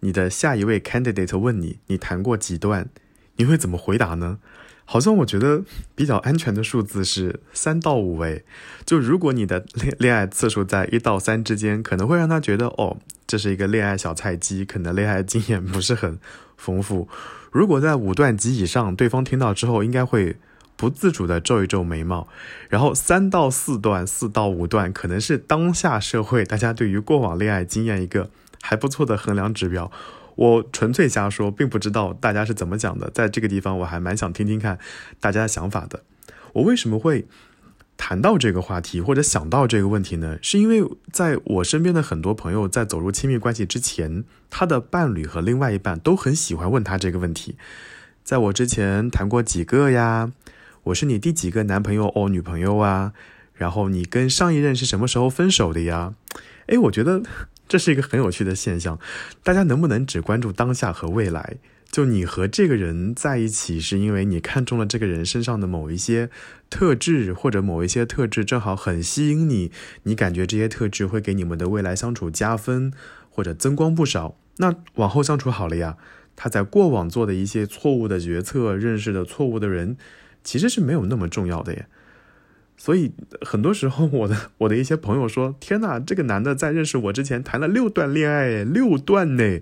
[0.00, 2.88] 你的下一位 candidate 问你你谈过几段，
[3.36, 4.38] 你会怎么回答呢？
[4.88, 5.62] 好像我觉得
[5.94, 8.44] 比较安全的数字是三到五位。
[8.86, 16.18] 就如果你的恋恋爱次数在一到三之间，可能会让他觉得哦，这是一个恋爱小菜鸡，可能恋爱经验不是很
[16.56, 17.08] 丰富。
[17.50, 20.36] 如果在五段及以上，对方听到之后应该会
[20.76, 22.28] 不自主的皱一皱眉毛。
[22.68, 28.30] 然后三到四段、四到五段，可能是当下社会大家对于过往恋爱经验一个
[28.62, 29.90] 还不错的衡量指标。
[30.36, 33.10] 我纯粹瞎说，并不知道大家是怎么讲的。
[33.10, 34.78] 在这个地方，我还蛮想听听看
[35.18, 36.04] 大家的想法的。
[36.52, 37.26] 我为什么会
[37.96, 40.38] 谈到这个话题，或者想到这个问题呢？
[40.42, 47.56] 是因为在我身边的很多朋友在走入亲密关系之前，他的伴侣和另外一半都很喜欢问他这个问题。
[48.22, 50.32] 在我之前谈过几个呀？
[50.84, 53.12] 我是你第几个男朋友哦，女朋友啊？
[53.54, 56.12] 然后你跟上一任是什么时候分手的呀？
[56.66, 57.22] 诶，我觉得。
[57.68, 58.98] 这是一个很有趣的现象，
[59.42, 61.56] 大家能不能只关注当下和未来？
[61.90, 66.28] 就你和这个人在一起，是因为你看中了这个人身上的某一些
[66.68, 69.70] 特质，或者某一些特质正好很吸引你，
[70.02, 72.92] 你感觉这些特质会给你们的未来相处加分，
[73.30, 75.96] 或者增光不少，那往后相处好了呀。
[76.34, 79.96] 他在过往做的一些错误的决策，认识的错误的人，
[80.44, 81.86] 其实是没有那么重要的耶。
[82.76, 89.60] 所以很多时候，我的 我的一些朋友说：“天哪，这个男的在认识我之前谈了六段恋爱，六段呢！”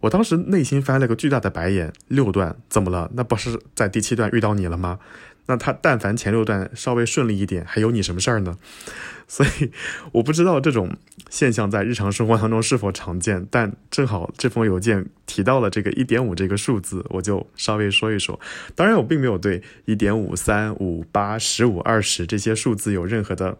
[0.00, 1.92] 我当时内心翻了个巨大的白眼。
[2.08, 3.08] 六段怎么了？
[3.14, 4.98] 那不是在第七段遇到你了吗？
[5.46, 8.56] 那他但凡前六段稍微顺利一点，还有你什么事儿呢？
[9.28, 9.70] 所以
[10.12, 10.94] 我不知道这种
[11.30, 18.38] 现象在日常生活当中是否常见，但正好这封邮件提到了这个一点五这个数字，我就稍微说一说。
[18.74, 23.56] 当然，我并没有对一点五、三五、八、十五、二十这些数字有任何的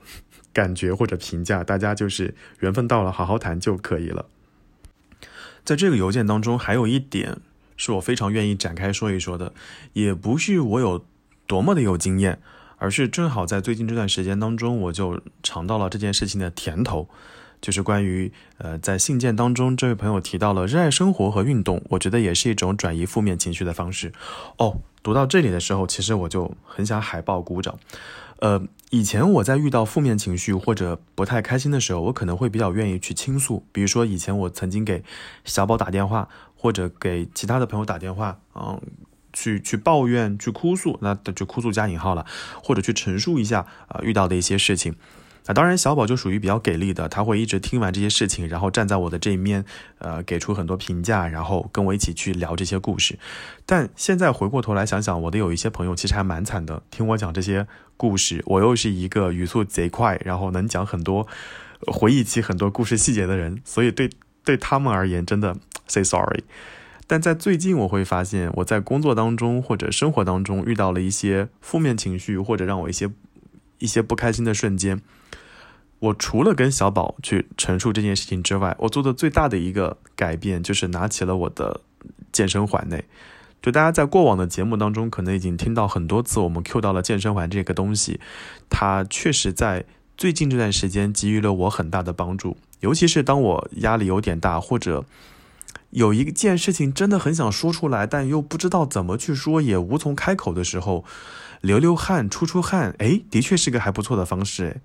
[0.53, 4.27] 感觉或者评价，大家就是缘分到了，好好谈就可以了。
[5.65, 7.39] 在这个邮件当中，还有一点
[7.79, 9.55] 是我非常愿意展开说一说的，
[9.95, 11.07] 也不是我有
[11.53, 12.41] 多么的有经验。
[12.83, 17.09] 而是正好在最近这段时间当中，我就尝到了这件事情的甜头，
[17.61, 24.13] 就是关于呃，在信件当中，这位朋友提到了热爱生活和运动，我觉得也是一种转移负面情绪的方式。
[24.59, 27.79] 哦，读到这里的时候，其实我就很想海报鼓掌。
[28.41, 35.05] 呃，以前我在遇到负面情绪或者不太开心的时候，我可能会比较愿意去倾诉，比如说以前我曾经给
[35.45, 38.81] 小宝打电话，或者给其他的朋友打电话，嗯。
[39.33, 42.27] 去去抱怨，去哭诉，那就哭诉加引号了，
[42.63, 44.95] 或者去陈述一下啊遇到的一些事情。
[45.45, 49.65] 那当然，小宝就属于比较给力的，他会一直听完这些事情，然后站在我的这一面，
[49.99, 53.19] 呃，给出很多评价，然后跟我一起去聊这些故事。
[53.67, 57.67] 但现在回过头来想想，我的有一些朋友其实还蛮惨的，听我讲这些
[57.97, 61.27] 故事，我又是一个语速贼快，然后能讲很多，
[61.89, 64.09] 回忆起很多故事细节的人，所以对
[64.45, 65.57] 对他们而言，真的
[65.89, 66.45] say sorry。
[67.07, 73.11] 但在最近，我会发现我在工作当中或者生活当中遇到了一些负面情绪，或者让我一些
[73.79, 75.03] 一些不开心的瞬间。
[75.99, 81.83] 我除了跟小宝去陈述这件事情之外，我做的最大的一个改变就是拿起了我的
[82.33, 83.05] 健身环内。
[83.61, 88.19] 就大家在过往的节目当中，可能已经听到很多次，我们 Q 到了健身环这个东西，
[88.71, 89.85] 它确实在
[90.17, 95.05] 最近这段时间给予了我很大的帮助，尤其是当我压力有点大或者。
[95.93, 101.05] 有一件事情真的很想说出来，但又不知道怎么去说，也无从开口的时候，
[101.61, 104.81] 流流汗、出出汗，哎，的确是个还不错的方式，哎。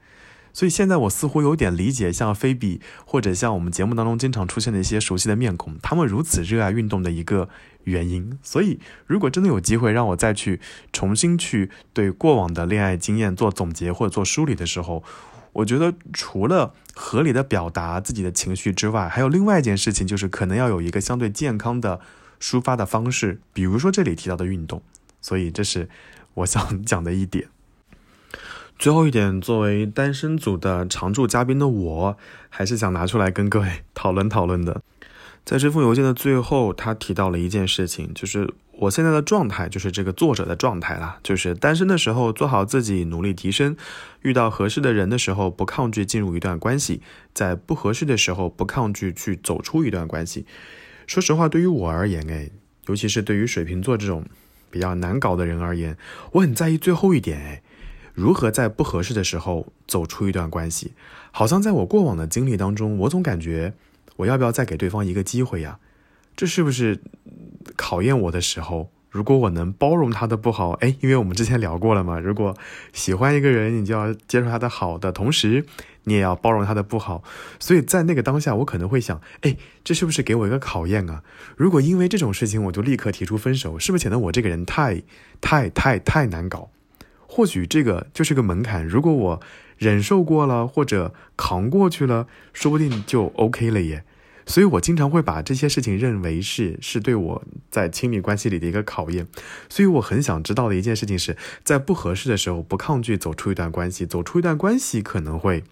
[0.53, 7.47] 所以现在我似乎有点理解，像菲比或者像我们节目当中经常出现的一些熟悉的面孔，他们如此热爱运动的一个
[7.83, 8.37] 原因。
[8.41, 10.59] 所以，如果真的有机会让我再去
[10.91, 15.03] 重新去对过往的恋爱经验做总结或者做梳理的时候，
[15.57, 21.99] 我觉得除了合理的表达自己的情绪之外，还有另外一件事情，就是可能要有一个相对健康的
[22.39, 24.81] 抒发的方式，比如说这里提到的运动。
[25.19, 25.89] 所以这是
[26.35, 27.47] 我想 讲的一点。
[28.77, 32.17] 最后一点，作为单身组的常驻嘉宾的我，
[32.49, 34.83] 还是想拿出来跟各位 讨论讨论的。
[35.47, 43.73] 在这封邮件的最后，他提到了一件事情，就是我现在的状态，就是这个作者的状态啦，就是单身的时候做好自己，努力提升；
[44.23, 46.99] 遇到合适的人的时候，不抗拒进入一段关系；
[47.33, 50.45] 在不合适的时候，不抗拒去走出一段关系。
[51.07, 52.49] 说实话，对于我而言，哎，
[52.87, 54.25] 尤其是对于水瓶座这种
[54.69, 55.97] 比较难搞的人而言，
[56.33, 57.61] 我很在意最后一点，哎，
[58.13, 60.91] 如何在不合适的时候走出一段关系。
[61.31, 63.73] 好像在我过往的经历当中，我总感觉
[64.17, 65.79] 我要不要再给对方一个机会呀？
[66.35, 67.01] 这是不是
[67.75, 68.91] 考验我的时候？
[69.09, 72.55] 如果我能包容他的不好，哎，因为我们之前聊过了嘛，如果
[72.93, 75.65] 喜欢一个人，你就要接受他的好的同时，
[76.03, 77.23] 你也要包容他的不好。
[77.57, 81.23] 所以在那个当下，我可能会想，哎，这是不是给我一个考验啊？
[81.55, 85.01] 如果因为这种事情我就立刻提出分手，是不是显得我这个人太、
[85.41, 86.69] 太、太、太难搞？
[87.25, 89.41] 或许这个就是个门槛，如果我
[89.77, 94.03] 忍受过了或者扛过去了，说不定就 OK 了耶。
[94.45, 99.27] 所以我经常会把这些事情认为是是对我在亲密关系里的一个考验，
[99.67, 105.65] 所以我很想知道的一件事情是在不合适的时候不抗拒走出一段关系，走出一段关系可能会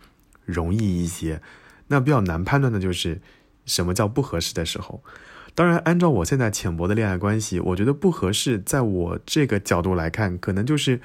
[0.43, 1.41] 容易一些。
[1.87, 3.21] 那比较难判断的就是
[3.65, 5.01] 什么叫不合适的时候。
[5.53, 10.99] 当然，按照我现在浅薄的恋爱关系，我觉得不合适，在我这个角度来看，可能就是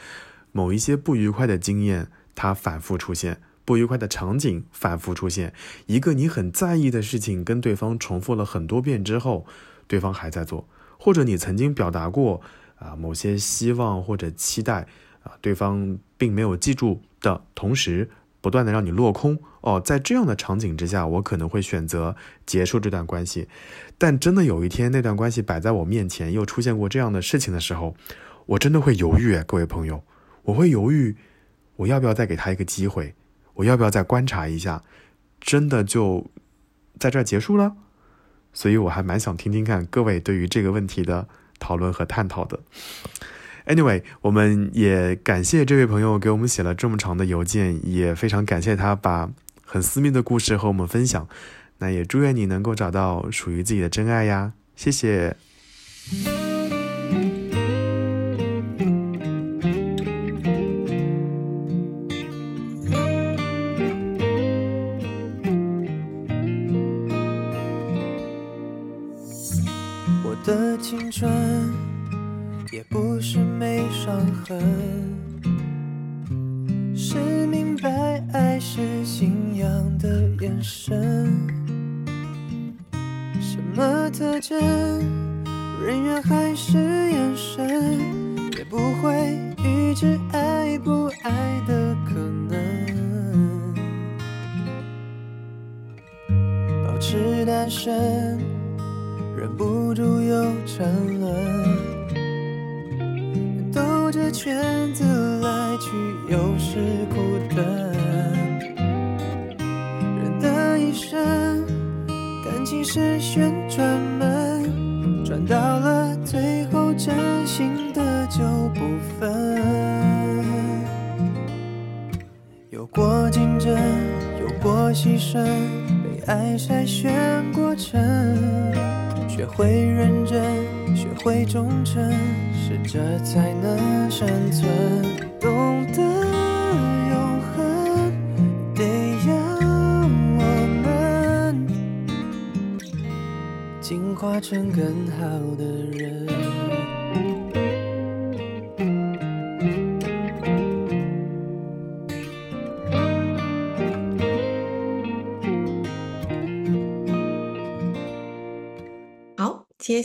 [0.50, 3.40] 某一些不愉快的经验它反复出现。
[3.64, 5.52] 不愉快的场景反复出现，
[5.86, 9.46] 一个你很在意的事情跟对方重复了很多遍之后，
[9.86, 10.66] 对方还在做，
[10.98, 12.40] 或者你曾经表达过
[12.80, 14.88] 啊某些希望或者期待
[15.22, 18.10] 啊，对方并没有记住的同时，
[18.40, 23.46] 不断的让你落空哦，在这样的场景之下，我可能会选择结束这段关系。
[23.98, 27.94] 但真的有一天那段关系摆在我面前，又出现过这样的事情的时候，
[28.46, 30.02] 我真的会犹豫，各位朋友，
[30.42, 31.14] 我会犹豫，
[31.80, 33.14] 我要不要再给他一个机会？
[33.54, 34.82] 我要不要再观察一下？
[35.40, 36.30] 真的就
[36.98, 37.74] 在这儿结束了？
[38.52, 41.26] 所以我还蛮想听听看各位对于这个问题的
[41.58, 42.60] 讨论和探讨的。
[43.66, 49.30] Anyway，我们也感谢这位朋友给我们写了这么长的邮件，也非常感谢他把
[49.64, 51.26] 很私密的故事和我们分享。
[51.78, 54.52] 那也祝愿你能够找到属于自己的真爱呀！
[54.76, 55.34] 谢谢。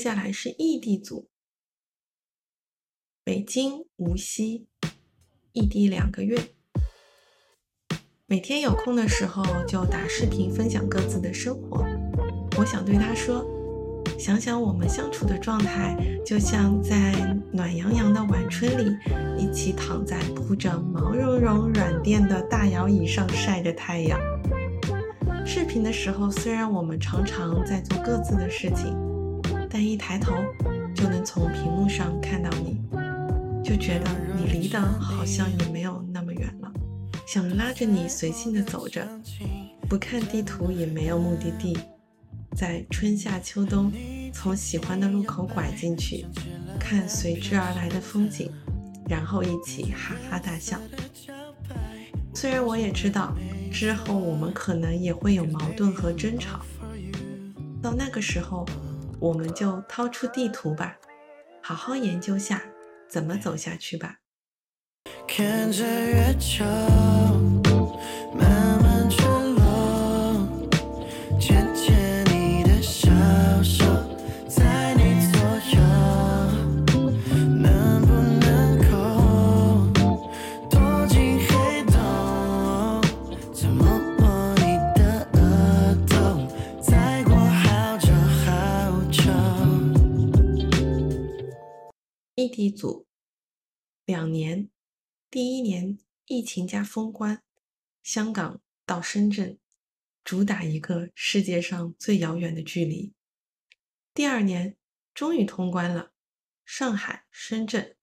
[0.05, 1.29] 接下来是异地组，
[3.23, 4.67] 北京无锡，
[5.51, 6.39] 异地两个月，
[8.27, 11.83] 每天有空的时候就打视频分享各自的生活。
[12.55, 13.43] 我想对他说，
[14.19, 17.11] 想想我们相处的状态，就像在
[17.51, 18.95] 暖洋洋的晚春里，
[19.39, 24.19] 一起躺在铺着毛茸茸软垫的大摇椅上晒着太阳。
[25.43, 29.14] 视频的时候，虽然我们常常在做各自的事情。
[29.77, 30.33] 但一抬头
[30.95, 32.79] 就能从屏幕上看到你，
[33.61, 36.71] 就觉得你离得好像也没有那么远了。
[37.27, 39.05] 想拉着你随性的走着，
[39.89, 41.77] 不看地图也没有目的地，
[42.55, 43.91] 在春夏秋冬
[44.33, 46.25] 从喜欢的路口拐进去，
[46.79, 48.49] 看随之而来的风景，
[49.09, 50.79] 然后一起哈哈大笑。
[52.33, 53.35] 虽然我也知道
[53.73, 56.61] 之后我们可能也会有矛盾和争吵，
[57.81, 58.65] 到那个时候。
[59.19, 60.97] 我们就掏出地图吧，
[61.61, 62.61] 好好研究下
[63.07, 64.17] 怎么走下去吧。
[65.27, 66.63] 看着月球。
[92.47, 93.07] 地组
[94.05, 94.69] 两年，
[95.29, 97.43] 第一年疫情加封关，
[98.03, 99.57] 香港到深圳，
[100.23, 103.13] 主打一个世界上最遥远的距离。
[104.13, 104.77] 第二年
[105.13, 106.13] 终于通关了，
[106.63, 107.97] 上海、深圳，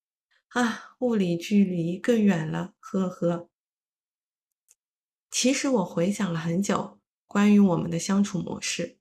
[0.49, 3.49] 啊，物理距离更远了，呵呵。
[5.31, 8.99] 其实我回想了很久，关于我们的相处模式，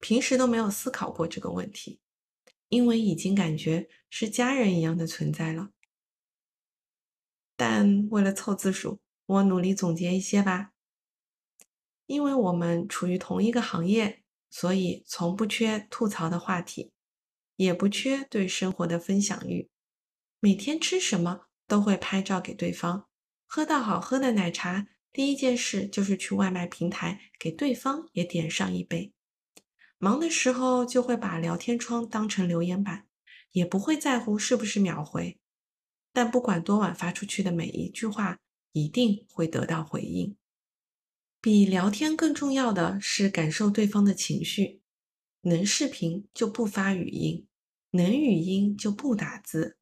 [0.00, 2.00] 平时都没有思考过这个问题，
[2.68, 3.88] 因为已经感觉
[4.18, 5.72] 是家人一样的存在了。
[7.54, 10.70] 但为了凑字数，我努力总结一些吧。
[12.06, 16.92] 因为我们处于同一个行业，所以从不缺吐槽的话题，
[17.56, 19.68] 也不缺对生活的分享欲。
[20.40, 23.06] 每天吃什么都会拍照给对方，
[23.44, 24.86] 喝到好喝的奶茶。
[25.12, 29.12] 第一件事就是去外卖平台给对方也点上一杯。
[29.98, 33.05] 忙的时候就会把聊天窗当成留言板，
[33.56, 35.38] 也不会在乎是不是秒回。
[36.12, 38.38] 但不管多晚发出去的每一句话，
[38.72, 40.36] 一定会得到回应。
[41.40, 44.82] 比聊天更重要的是感受对方的情绪。
[45.40, 47.46] 能视频就不发语音，
[47.92, 49.78] 能语音就不打字，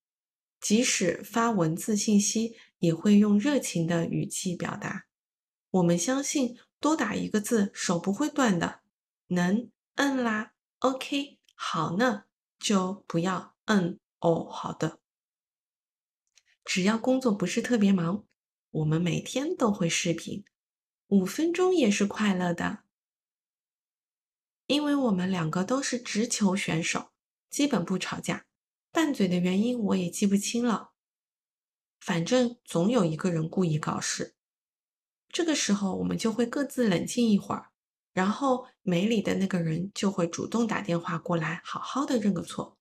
[0.60, 5.06] 即使发文字信息，也会用热情的语气表达。
[5.72, 8.82] 我们相信，多打一个字，手不会断的。
[9.28, 12.24] 能摁啦，OK，好呢，
[12.60, 14.48] 就不要嗯哦。
[14.50, 15.00] 好的，
[16.64, 18.24] 只要工作不是特别忙，
[18.70, 20.44] 我们每天都会视频，
[21.08, 22.84] 五分钟也是快乐的。
[24.66, 27.10] 因为我们两个都是直球选手，
[27.50, 28.46] 基本不吵架，
[28.90, 30.92] 拌嘴的原因我也记不清了。
[32.00, 34.34] 反正总有一个人故意搞事。
[35.28, 37.72] 这个时候，我们就会各自冷静一会儿，
[38.12, 42.78] 然后没理的那个人就会主动打电话过来，好好的认个错。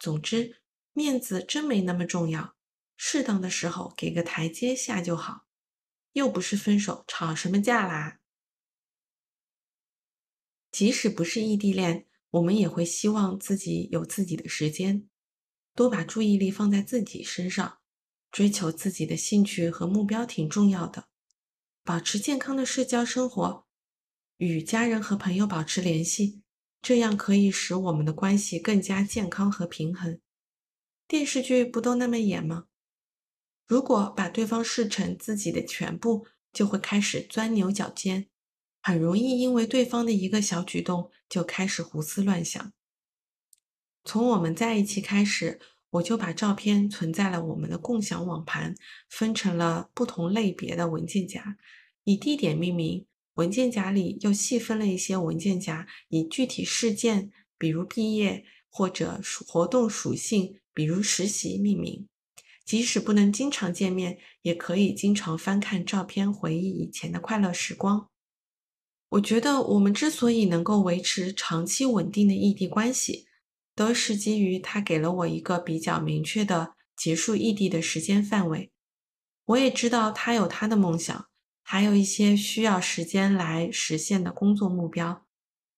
[0.00, 0.62] 总之，
[0.94, 2.56] 面子真没那么重要，
[2.96, 5.46] 适当的时候给个台阶下就好。
[6.14, 8.18] 又不是分手，吵什么架啦？
[10.72, 15.08] 即使不是异地恋，我们也会希望自己有自己的时间，
[15.74, 17.78] 多把注意力放在自己身上，
[18.32, 21.08] 追求自己的兴趣和目标挺重要的。
[21.84, 23.66] 保持健康的社交生活，
[24.38, 26.42] 与家人和朋友保持联系，
[26.82, 30.20] 这样可以使我们的关系更加健康和平衡。
[31.06, 32.66] 电视剧不都那么演吗？
[33.66, 38.28] 如果把对方视成自己的全部，就会开始钻牛角尖，
[38.82, 42.72] 很容易因为对方的一个小举动就开始胡思乱想。
[44.04, 45.60] 从我们在一起开始。
[45.94, 48.76] 我就把照片存在了我们的共享网盘，
[49.08, 51.58] 分成了不同类别的文件夹，
[52.04, 53.08] 以地点命名。
[53.34, 62.06] 文件夹里又细分了一些文件夹，以具体事件，比如毕业或者活动属性，比如实习命名。
[62.64, 68.08] 即使不能经常见面，也可以经常翻看照片，回忆以前的快乐时光。
[69.10, 73.26] 我觉得我们之所以能够维持长期稳定的异地关系。
[73.76, 78.70] 都是基于他给了我一个比较明确的结束异地的时间范围。
[79.46, 81.29] 我也知道他有他的梦想，
[81.72, 85.24] 还有一些需要时间来实现的工作目标。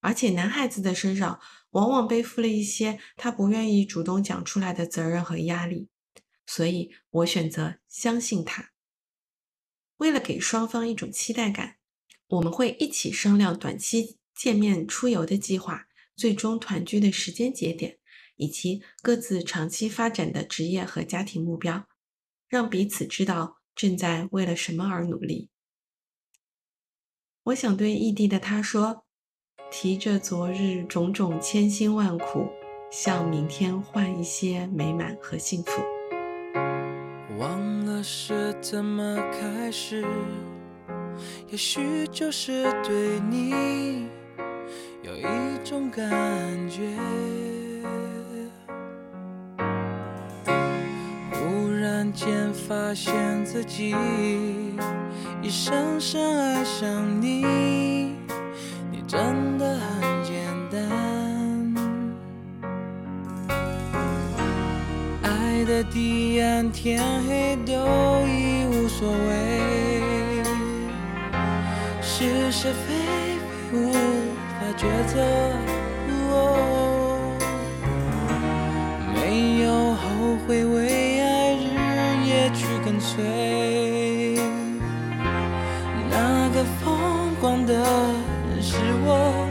[0.00, 1.38] 而且男孩子的身上
[1.72, 5.90] 往往背负了一些他不愿意主动讲出来的责任和压力，
[6.46, 8.70] 所以我选择相信他。
[9.98, 11.76] 为了给双方一种期待感，
[12.28, 15.88] 我们会一起商量短期见面、出游的计划。
[16.16, 17.98] 最终团聚的时间节点，
[18.36, 21.86] 以及各自长期发展的职业和家庭目标，
[22.48, 25.50] 让彼此知道正在为了什么而努力。
[27.46, 29.02] 我想对异地的他说
[29.68, 32.46] ：“提着昨日种种千辛万苦，
[32.88, 35.72] 向明天换一些美满和幸福。”
[37.40, 40.06] 忘了是怎么开始，
[41.50, 44.06] 也许就是对你。
[45.02, 46.08] 有一种感
[46.70, 46.96] 觉，
[51.32, 53.96] 忽然间发现自己
[55.42, 57.42] 已深深爱上你，
[58.92, 60.78] 你真的很简单，
[65.24, 67.72] 爱的地暗天黑都
[68.24, 70.00] 已无所谓，
[72.00, 72.94] 是是非
[73.72, 73.98] 非无法。
[74.78, 75.14] 抉择，
[79.12, 80.00] 没有后
[80.46, 81.66] 悔，为爱日
[82.26, 83.81] 夜去跟随。
[87.42, 87.74] 光的
[88.60, 89.41] 是我。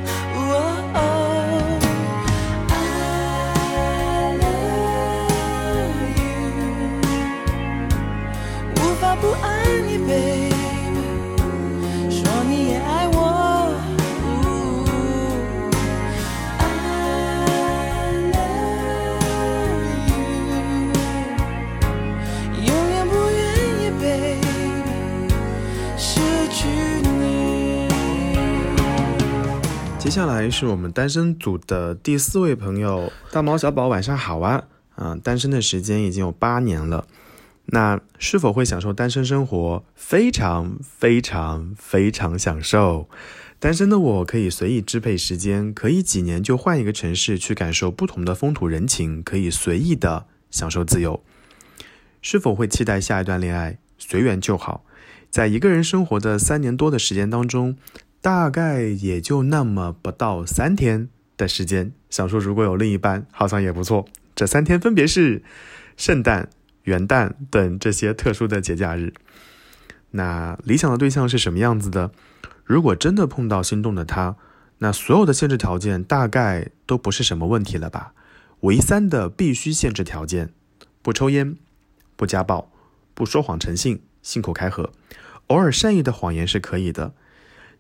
[30.12, 34.66] 接下来是我们单身组的第四位朋友，大毛小宝，晚上好啊！
[34.98, 37.08] 嗯，单身的时间已经有八年了，
[37.68, 39.86] 那是否会享受单身生活？
[39.96, 43.08] 非常非常非常享受。
[43.58, 51.24] 单身的我可以随意支配时间，可以几年就换一个城市去感受不同的风土人情，可以随意的享受自由。
[52.22, 53.78] 是否会期待下一段恋爱？
[53.98, 54.84] 随缘就好。
[55.30, 57.78] 在一个人生活的三年多的时间当中。
[58.22, 64.06] 大概也就那么不到三天的时间，想说如果有另一半，好像也不错。
[64.36, 65.42] 这三天分别是
[65.98, 66.50] 圣诞、
[66.84, 69.14] 元旦等这些特殊的节假日。
[70.12, 72.12] 那理想的对象是什么样子的？
[72.64, 74.36] 如果真的碰到心动的他，
[74.78, 78.14] 那所有的限制条件大概都不是什么问题了吧？
[78.62, 80.54] 唯三的必须限制条件：
[81.02, 81.56] 不抽烟、
[82.16, 82.72] 不家暴、
[83.16, 84.92] 不说谎成性、信口开河，
[85.48, 87.16] 偶尔善意的谎言是可以的。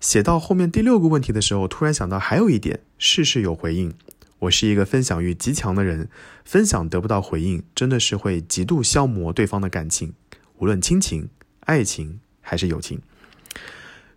[0.02, 3.94] 写到后面第六个问题的时候，突然想到还有一点，事事有回应。
[4.40, 6.10] 我是一个分享欲极强的人，
[6.44, 10.14] 分享得不到回应，真的是会极度消磨对方的感情，
[10.58, 11.30] 无论亲情、
[11.60, 13.00] 爱情还是友情。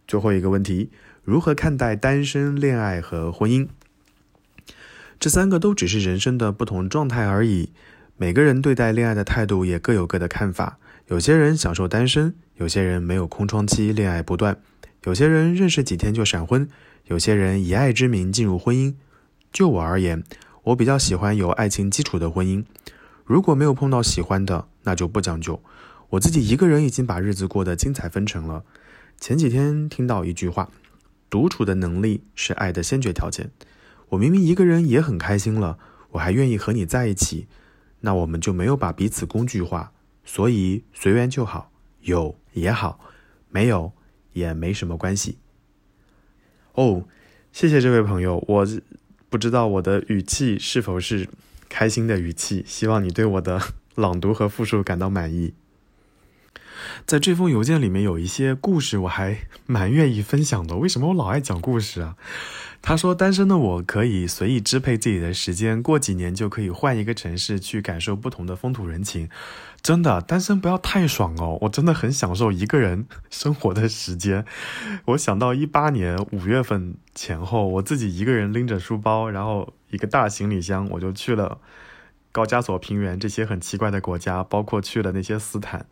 [0.09, 0.91] 最后一个问题，
[1.22, 3.68] 如何看待单身、恋爱和婚姻？
[5.20, 7.68] 这三个都只是人生的不同状态而已。
[8.16, 10.78] 每个人对待恋爱的态度也各有各的看法。
[11.09, 14.57] 有些人享受单身，有些人没有空窗期，恋爱不断。
[15.05, 16.67] 有些人认识几天就闪婚，
[17.07, 18.95] 有些人以爱之名进入婚姻。
[19.53, 20.25] 就我而言，
[20.63, 22.65] 我比较喜欢有爱情基础的婚姻。
[23.25, 25.63] 如果没有碰到喜欢的，那就不将就。
[26.11, 28.65] 我自己一个人已经把日子过得精彩纷呈了。
[29.21, 30.71] 前几天听到一句话：
[31.29, 33.51] 独处的能力是爱的先决条件。
[34.11, 35.79] 我明明一个人也很开心了，
[36.13, 37.47] 我还愿意和你在一起，
[38.01, 39.93] 那我们就没有把彼此工具化。
[40.25, 42.99] 所以随缘就好，有也好，
[43.51, 43.93] 没有。
[44.35, 45.39] 也没什么关系。
[46.74, 47.05] 哦，
[47.53, 48.66] 谢谢这位朋友，我
[49.30, 51.26] 不知道我的语气是否是
[51.68, 53.61] 开心的语气，希望你对我的
[53.95, 55.55] 朗读和复述感到满意。
[57.07, 60.76] 在这封邮件里面有一些故事，我还蛮愿意分享的。
[60.76, 62.16] 为什么我老爱讲故事啊？
[62.87, 69.30] 他说：“单身的我可以随意支配自己的时间，过几年就可以换一个城市去感受不同的风土人情。
[69.80, 71.57] 真的，单身不要太爽哦！
[71.62, 74.45] 我真的很享受一个人生活的时间。
[75.07, 81.59] 我想到 一八年五月份前后，我自己一个人拎着书包，然后一个大行李箱，我就去了
[82.32, 85.87] 高加索平原这些很奇怪的国家，包括去了那些斯坦。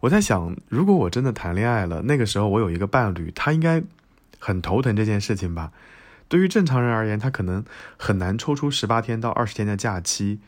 [0.00, 3.84] 我在想，如果我真的谈恋爱了，那个时候我有一个伴侣，他应该
[4.40, 5.70] 很头疼这件事情吧？”
[6.34, 7.64] 对于正常人而言，他可能
[7.96, 10.40] 很难抽出十八天到二十天的假期，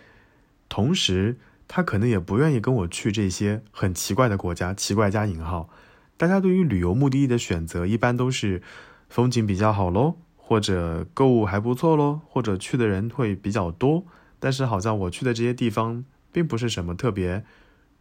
[0.68, 1.36] 同时
[1.68, 4.74] 他可能也不愿意跟我去这些很奇怪的国家。
[4.74, 5.70] 奇怪加引号，
[6.16, 8.60] 大家对于旅游目的地的选择一般都是
[9.08, 14.04] 风景比较好喽，或者购物还不错喽，或者去的人会比较多。
[14.40, 17.44] 但是好像我去的这些地方并不是什么特别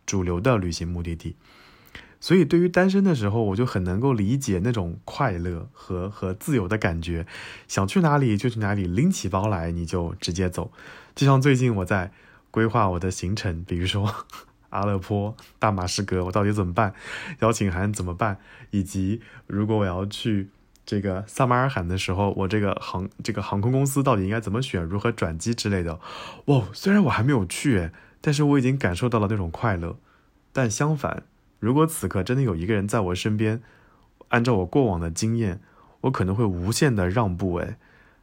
[0.08, 1.36] 主流的旅行目的地。
[2.26, 7.28] 所以，对于单身的时候，我就很能够理解那种快乐和和自由的感觉，
[7.68, 10.72] 想去哪里就去哪里，拎起包来你就直接走。
[11.14, 12.12] 就像最近我在
[12.50, 14.12] 规划我的行程，比如说
[14.72, 16.96] 阿勒颇、大马士革，我到底怎么办？
[17.42, 18.40] 邀请函怎么办？
[18.72, 20.50] 以及如果我要去
[20.84, 24.84] 这个萨马尔罕的时候，我这个航这个航空公司到底应该怎么选？
[24.84, 26.00] 如何转机之类的？
[26.46, 30.00] 哇，虽然我还没有去，但是我已经感受到了那种快乐。
[30.52, 31.22] 但相反。
[31.60, 33.62] 如果此刻真的有一个人在我身边，
[34.30, 35.62] 按照我过往的经验，
[36.02, 37.56] 我可能会无限的让步。
[37.58, 37.78] 诶，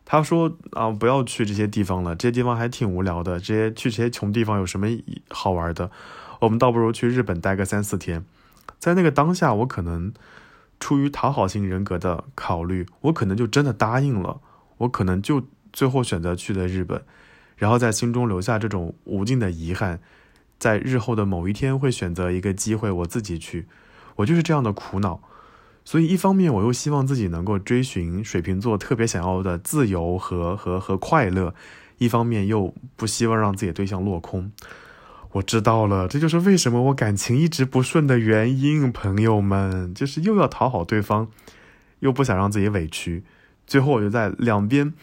[0.05, 3.39] 他说啊，不要去这些地方了，这些地方还挺无聊的。
[3.39, 4.87] 这些去这些穷地方有什么
[5.31, 5.91] 好玩的？
[6.41, 8.25] 我们倒不如去日本待个三四天。
[8.79, 10.13] 在那个当下，我可能
[10.81, 14.41] 出于讨好型人格的考虑，我可能就真的答应了。
[14.79, 17.05] 我可能就最后选择去了日本，
[17.57, 20.01] 然后在心中留下这种无尽的遗憾。
[20.63, 23.67] 在日后的某一天会选择一个机会，我自己去，
[24.15, 25.21] 我就是这样的苦恼。
[25.85, 31.53] 所以一方面我又希望自己能够追寻水瓶座特别想要的自由和和和快乐，
[31.99, 34.53] 一方面又不希望让自己对象落空。
[35.33, 41.27] 我知道了，这就是为什么我感情一直不顺的原因，朋友们，就是又要讨好对方，
[41.99, 43.25] 又不想让自己委屈，
[43.67, 44.95] 最后我就在两边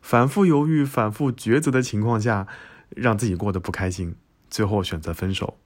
[0.00, 2.46] 反复犹豫、反复抉择的情况下，
[2.90, 4.14] 让自己过得不开心。
[4.50, 5.56] 最后选择分手，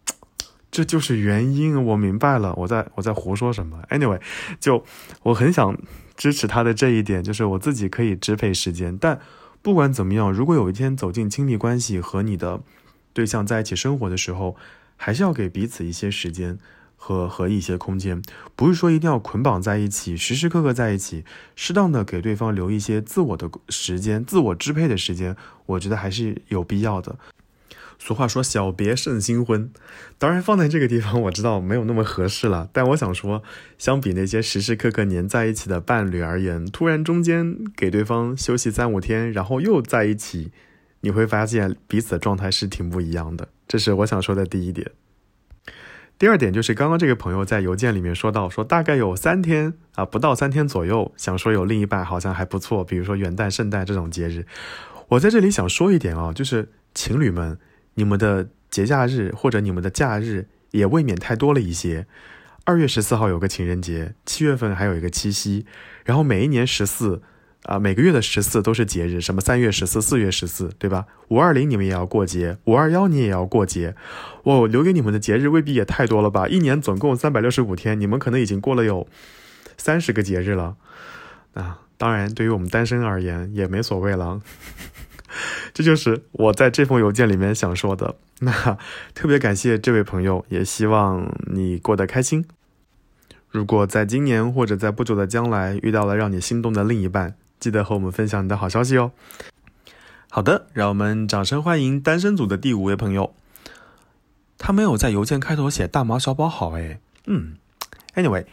[0.71, 1.83] 这就是原因。
[1.85, 4.21] 我明白了，我在我在胡说什么？Anyway，
[4.59, 4.85] 就
[5.23, 5.77] 我很想
[6.17, 8.97] 支持他的这一点，就是我自己可以支配时间。
[8.97, 9.21] 但
[9.61, 12.61] 不管怎么样，如果有一天走进亲密关系和你的
[13.13, 14.57] 对象在一起生活的时候，
[14.97, 16.59] 还是要给彼此一些时间
[16.97, 18.23] 和和一些空间，
[18.57, 21.25] 不是说一定要捆绑在一起，时时刻刻在一起，
[21.55, 27.19] 适当的给对方留一些自我的时间、自我支配的时间，我觉得还是有必要的。
[28.05, 29.71] 俗话说“小别胜新婚”，
[30.19, 32.69] 当然放在这个地方，我知道没有那么合适了。
[32.73, 33.45] 但我想说，
[33.79, 40.51] 相比那些时时刻刻黏在一起的伴侣而言，突然中间给对方休息三五天，然后又在一起，
[41.03, 43.47] 你会发现彼此的状态是挺不一样的。
[43.69, 44.91] 这是我想说的第一点。
[46.19, 54.45] 第二点就是刚刚这个朋友在邮件里面说到，说大概有三天啊，不到三天左右，想说有另一半好像还不错，比如说元旦、圣诞这种节日。
[55.11, 57.57] 我在这里想说一点啊，就是情侣们。
[57.95, 62.07] 你们的节假日或者你们的假日也未免太多了一些。
[62.65, 65.67] 二月十四号有个情人节，七月份还有一个七夕，
[66.05, 67.21] 然后每一年十四
[67.65, 71.07] 啊，每个月的十四都是节日，什么三月十四、四月十四，对吧？
[71.29, 73.97] 五二零你们也要过节，五二幺你也要过节。
[74.45, 76.47] 我留给你们的节日未必也太多了吧？
[76.47, 79.09] 一年总共三百六十五天，你们可能已经过了有
[79.77, 80.77] 三十个节日了。
[81.55, 84.41] 啊，当然，对于我们单身而言也没所谓了。
[85.73, 88.17] 这就是我在这封邮件里面想说的。
[88.41, 88.79] 那
[89.15, 92.45] 特别感谢这位朋友，也希望你过得开心。
[93.51, 99.13] 如果在今年或者在不久的将来遇到了让你心动的另一半，记得和我们分享你的好消息哦。
[100.31, 103.35] 好的，让我们掌声欢迎单身组的第五位朋友。
[104.57, 107.57] 他没有在邮件开头写“大毛小宝好”哎，嗯
[108.15, 108.47] ，anyway，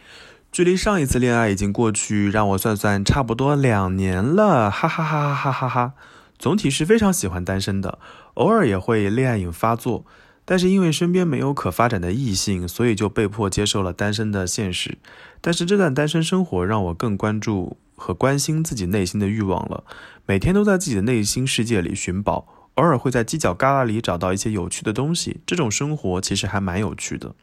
[0.52, 5.94] 距离上一次恋爱已经过去，让我算算，差不多两年了，哈哈哈哈哈哈哈。
[6.40, 7.98] 总体是非常喜欢单身的，
[8.34, 10.06] 偶尔也会恋爱瘾发作，
[10.46, 14.96] 但是因为身边没有可发展的异性，所以就被迫接受了单身的现实。
[15.42, 19.84] 但是这段单身生活让我更关注和关心自己内心的欲望了，
[20.24, 25.40] 每天都在自己的内心世界里寻宝，偶尔会在犄角旮旯里找到一些有趣的东西。
[25.44, 27.34] 这种生活其实还蛮有趣的。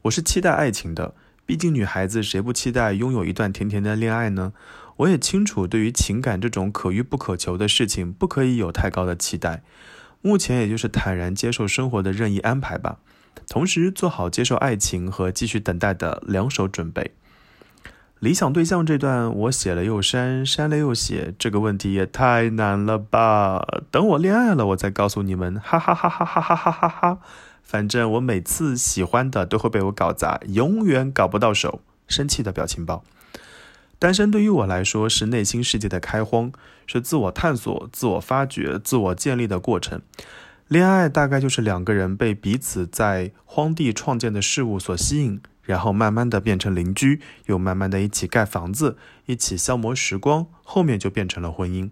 [0.00, 1.14] 我是期待爱情的，
[1.44, 4.54] 毕竟女孩子谁不期待拥有一段甜甜的恋爱呢？
[4.96, 9.62] 我也清楚，对于情感这种可遇不可求的事情，不可以有太高的期待。
[10.22, 12.98] 目前也就是坦然接受生活的任意安排吧，
[13.48, 17.12] 同时做好接受爱情和继续等待的两手准备。
[18.20, 23.66] 理想对象这段我写了又删，删了又写，这个问题也太难了吧？
[23.90, 27.18] 等我恋爱了，我再告诉你们，哈哈哈哈哈哈哈哈哈！
[27.62, 33.04] 反正我每次喜欢的都会被我搞砸，永远搞不到手，生气的表情包。
[34.04, 36.52] 单身对于我来说是内心世界的开荒，
[36.86, 40.02] 是自我探索、自我发掘、自我建立的过程。
[40.68, 51.88] 恋爱大概就是两个人被彼此在荒地创建的事物所吸引，然后慢慢的变成邻居，又慢慢的一起盖房子，一起消磨时光，后面就变成了婚姻。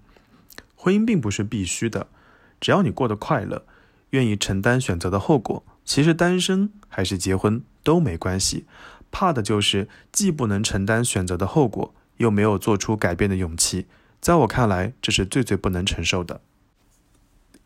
[0.76, 2.08] 婚姻并不是必须的，
[2.60, 3.64] 只要你过得快乐，
[4.10, 8.66] 愿意承担选择的后果，其实单身还是结婚都没关系。
[9.10, 11.94] 怕的就是既不能承担选择的后果。
[12.18, 13.86] 又没有做出改变的勇气，
[14.20, 16.40] 在我看来，这是最最不能承受的。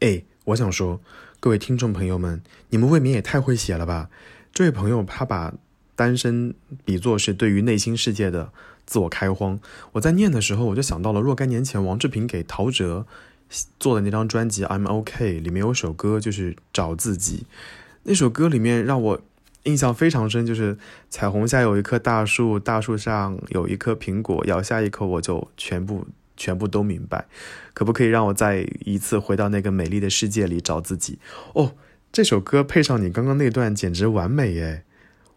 [0.00, 1.00] 哎，我想说，
[1.40, 4.08] 各位听众朋友们，你们未免也太会写了吧？
[4.52, 5.54] 这位朋友他把
[5.94, 6.54] 单身
[6.84, 8.52] 比作是对于内心世界的
[8.86, 9.58] 自我开荒。
[9.92, 13.04] 我在念的时候，我就想到了若干年前王志平给陶喆
[13.78, 17.46] 做的那张专辑《I'm OK》，里面有首歌就是找自己。
[18.04, 19.20] 那首歌里面让我。
[19.66, 20.78] 印象非常深，就是
[21.10, 26.06] 彩虹下有一棵大树，大树上有一颗苹果，咬下一口我就全部
[26.36, 27.26] 全部都明白。
[27.74, 31.18] 可不可以让我再一次回到那个美丽的世界里找自己？
[31.54, 31.72] 哦，
[32.10, 34.84] 这首歌配上你刚刚那段简直完美耶！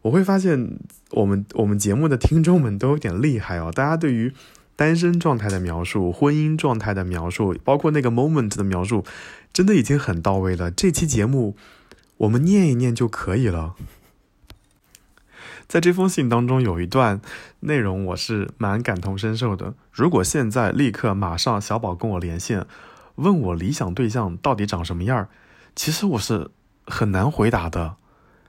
[0.04, 0.78] 我会发现
[1.12, 4.32] 我们我们节目的听众们都有点厉害哦，大家对于
[4.76, 9.04] 单身状态的描述、婚姻状态的描述，包括那个 moment 的描述，
[9.52, 10.72] 真的已经很到位了。
[10.72, 11.58] 这期节目
[12.16, 13.76] 我们念一念就可以了。
[15.70, 17.22] 在这封信当中有一段
[17.60, 19.76] 内容，我是蛮感同身受的。
[19.92, 22.66] 如果现在立刻马上小宝跟我连线，
[23.18, 25.30] 问我理想对象到底长什么样儿，
[25.76, 26.50] 其实我是
[26.88, 27.98] 很难回答的。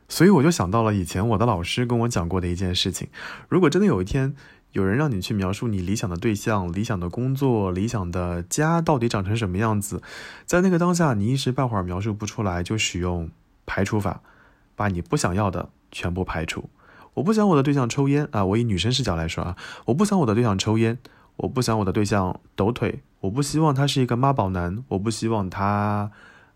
[0.09, 3.09] 所以我就想到了以前我的老师跟我讲过的一件事情：
[3.51, 4.34] 如果真的有一天
[4.72, 10.02] 有人让你去描述你理想的对象、理想的工作、理想的家到底长成什么样子，
[10.47, 13.28] 在那个当下你一时半会儿描述不出来，就使用
[13.66, 14.22] 排除法，
[14.74, 16.70] 把你不想要的全部排除。
[17.15, 18.45] 我不想我的对象抽烟啊！
[18.45, 19.57] 我以女生视角来说啊，
[19.87, 20.97] 我不想我的对象抽烟，
[21.37, 26.11] 我不想我的对象抖腿，我不希望他是一个妈宝男，我不希望他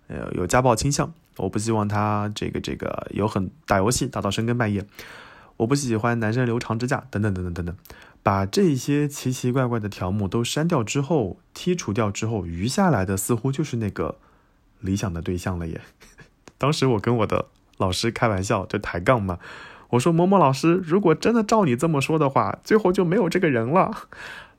[0.07, 4.87] 呃有家暴倾向，我不希望他这个这个有很打游戏打到深更半夜，
[5.57, 7.77] 我不喜欢男生留长指甲等等等等等等，
[8.23, 14.17] 把这些奇奇怪怪的条目都删掉之后，剔除掉之后，余下来的似乎就是那个
[14.81, 15.81] 理想的对象了耶。
[16.57, 19.39] 当时我跟我的老师开玩笑，就抬杠嘛。
[19.91, 24.09] 我说某某老师，如果真的照你这么说的话，最后就没有这个人了。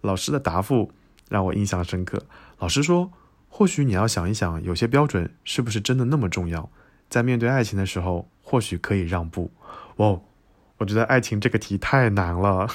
[0.01, 0.91] 老师的答复
[1.29, 2.23] 让我印象深刻。
[2.59, 3.11] 老师说，
[3.49, 6.69] 或许你要想一想，有些标准是不是真的那么重要？
[7.09, 9.51] 在面对爱情的时候，或许可以让步。
[9.95, 10.21] 哦，
[10.77, 12.67] 我觉得爱情这个题太难了，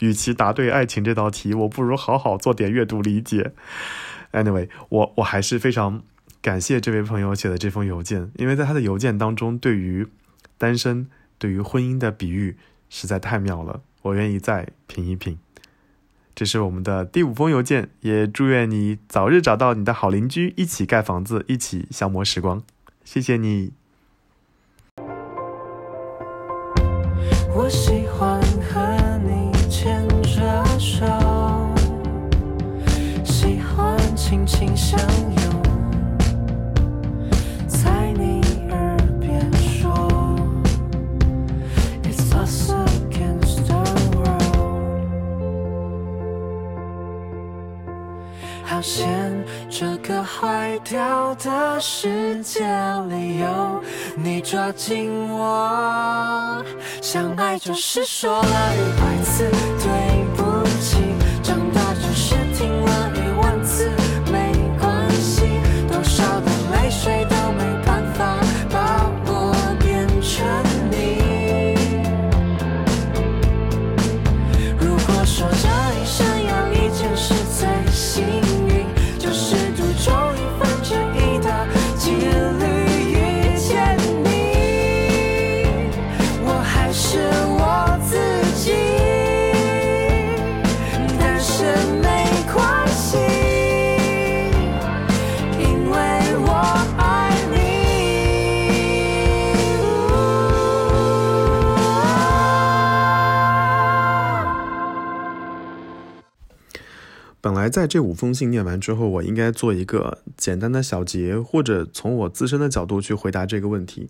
[0.00, 3.52] 与其答对爱情这道题，我不如好好做点阅读理解。
[4.32, 6.02] Anyway，我我还是非常
[6.40, 10.06] 感谢这位朋友写的这封邮件，因为在他的邮件当中，对于
[10.56, 11.08] 单身、
[11.42, 12.56] 对于婚姻的比喻
[12.88, 15.40] 实在太妙了，我愿意再品一品。
[16.36, 22.62] 这是我们的第五封邮件，也祝愿你早日找到你的好邻居，一起盖房子，一起消磨时光。
[23.02, 23.72] 谢谢你。
[27.52, 31.04] 我喜欢和你牵着手，
[33.24, 34.96] 喜欢轻轻相
[48.82, 49.06] 发现，
[49.70, 52.64] 这个坏掉的世界
[53.08, 53.80] 里有
[54.16, 56.64] 你抓紧我。
[57.00, 59.48] 相爱就是说了一百次
[107.72, 114.08] 在这五封信念完之后，我应该做一个简单的小结，或者从我自身的角度去回答这个问题。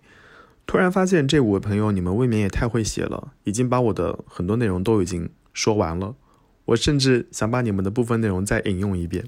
[0.67, 6.15] 突然发现这五位朋友，你们未免也太会写了，已经把我的很多内容都已经说完了。
[6.65, 9.25] 我甚至想把你们的部分内容再引用一遍。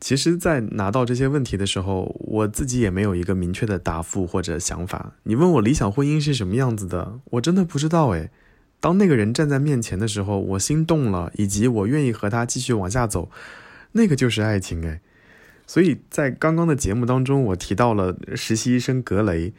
[0.00, 5.14] 其实，在拿到这些问题的时候，我自己也没有一个明确的答复或者想法。
[5.22, 8.30] 你问我理想婚姻是什么样子的，我真的不知道诶。
[8.84, 13.30] 当那个人站在面前的时候，我心动了，以及我愿意和他继续往下走，
[13.92, 15.00] 那个就是爱情诶。
[15.66, 19.54] 所以在刚刚的节目当中，我提到了实习医生格雷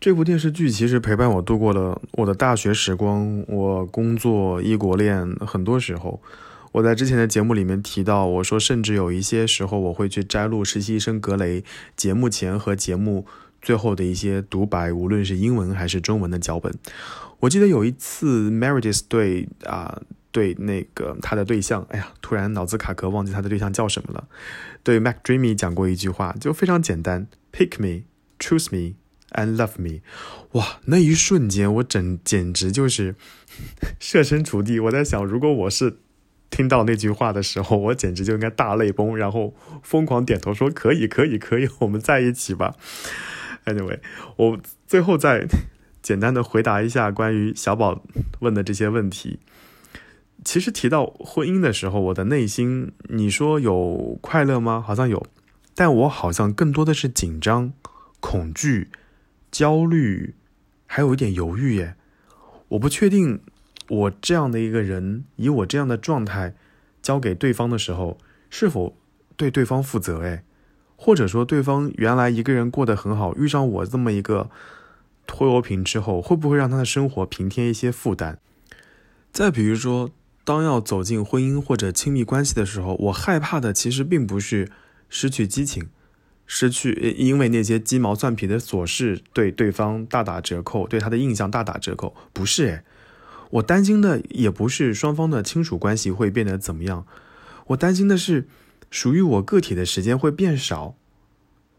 [0.00, 6.22] 这部电视剧，其实陪伴我度过了我的大学时光，我工作、异国恋，很多时候。
[6.70, 11.64] 我在之前的节目里面提到，我说甚至有一些时候我会去摘录实习医生格雷
[11.96, 13.26] 节目前和节目
[13.60, 16.72] 最后的一些独白，无论是英文还是中文的脚本。
[17.40, 20.00] 我记得有一次 Meredith 对啊、
[20.32, 24.28] 对那个他的对象，哎呀，突然脑子卡壳，忘记他的对象叫什么了。
[24.82, 28.04] 对 Mac Dreamy 讲过一句话，就非常简单：Pick me,
[28.38, 28.94] choose me,
[29.32, 30.00] and love me。
[30.52, 33.14] 哇，那一瞬间我整简直就是
[33.98, 34.78] 设身处地。
[34.80, 35.98] 我在想，如果我是
[36.50, 42.76] 听到那句话的时候，我简直就应该大泪崩，然后疯狂点头说：“可以，可以，可以，我们在一起吧。”
[43.66, 43.98] Anyway，
[44.36, 45.46] 我最后再
[46.06, 48.00] 简单的回答一下关于小宝
[48.38, 49.40] 问的这些问题。
[50.44, 54.80] 其实提到婚姻的时候，我的内心，你说有快乐吗？
[54.80, 55.26] 好像有，
[55.74, 57.72] 但我好像更多的是紧张、
[58.20, 58.92] 恐惧、
[59.50, 60.36] 焦虑，
[60.86, 61.96] 还有一点犹豫耶。
[62.68, 63.40] 我不确定
[63.88, 66.54] 我这样的一个人，以我这样的状态
[67.02, 68.16] 交给对方的时候，
[68.48, 68.96] 是否
[69.36, 70.20] 对对方负责？
[70.22, 70.44] 哎，
[70.94, 74.48] 或者说对方原来一个人过得很好，遇上我这么一个
[75.26, 78.38] 拖油瓶之后，会不会让他的生活平添一些负担？
[79.32, 80.10] 再比如说，
[80.44, 84.70] 当要走进婚姻或者亲密关系的时候，我害怕的其实并不是
[85.08, 85.88] 失去激情，
[86.46, 92.84] 失去因为那些鸡毛蒜皮的琐事对对方大打折扣，对他的印象大打折扣，不是诶，
[93.50, 97.06] 我担心的也不是双方的亲属关系会变得怎么样，
[97.68, 98.48] 我担心的是
[98.90, 100.94] 属于我个体的时间会变少，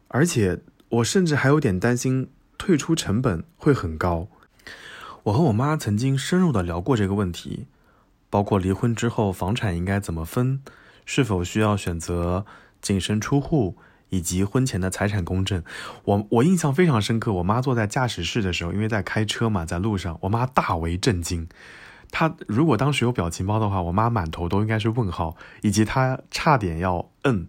[0.09, 0.59] 而且
[0.89, 2.27] 我甚至还有点担心
[2.57, 4.27] 退出成本会很高。
[5.23, 7.67] 我和我妈曾经深入的聊过这个问题，
[8.29, 10.61] 包括离婚之后房产应该怎么分，
[11.05, 12.45] 是否需要选择
[12.81, 13.75] 净身出户，
[14.09, 15.63] 以及婚前的财产公证。
[16.05, 21.49] 我我印象非常深刻，我妈坐在驾驶室的时候，因为在开车嘛，在路上，我妈大为震惊。
[22.09, 27.47] 她如果当时有表情包的话，我妈满头都应该是问号，以及她差点要摁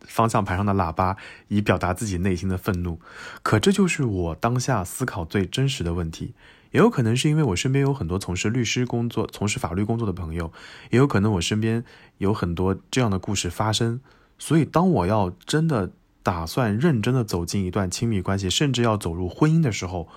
[0.00, 1.16] 方向盘上的喇叭，
[1.48, 3.00] 以表达自己内心的愤怒。
[3.42, 6.34] 可这就是我当下思考最真实的问题。
[6.70, 10.52] 也有可能是因为我身边有很多从事律师工作、从事法律工作的朋友，
[10.90, 11.82] 也有可能我身边
[12.18, 14.00] 有很多这样的故事发生。
[14.38, 15.90] 所以，当我要真的
[16.22, 20.08] 打算认真的走进一段亲密关系，甚至要走入婚姻的时候，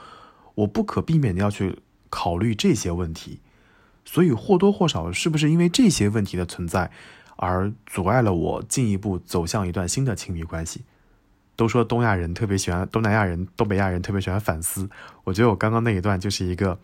[0.56, 1.80] 我不可避免的要去
[2.10, 3.40] 考虑这些问题。
[4.04, 6.92] 所以，或多或少，是不是因为这些问题的存在，
[7.42, 10.84] 而阻碍了我进一步走向一段新的亲密关系？
[11.56, 14.88] 都说东亚人特别喜欢，东南亚人、东北亚人特别喜欢反思。
[15.24, 16.80] 我觉得我刚刚那一段就是一个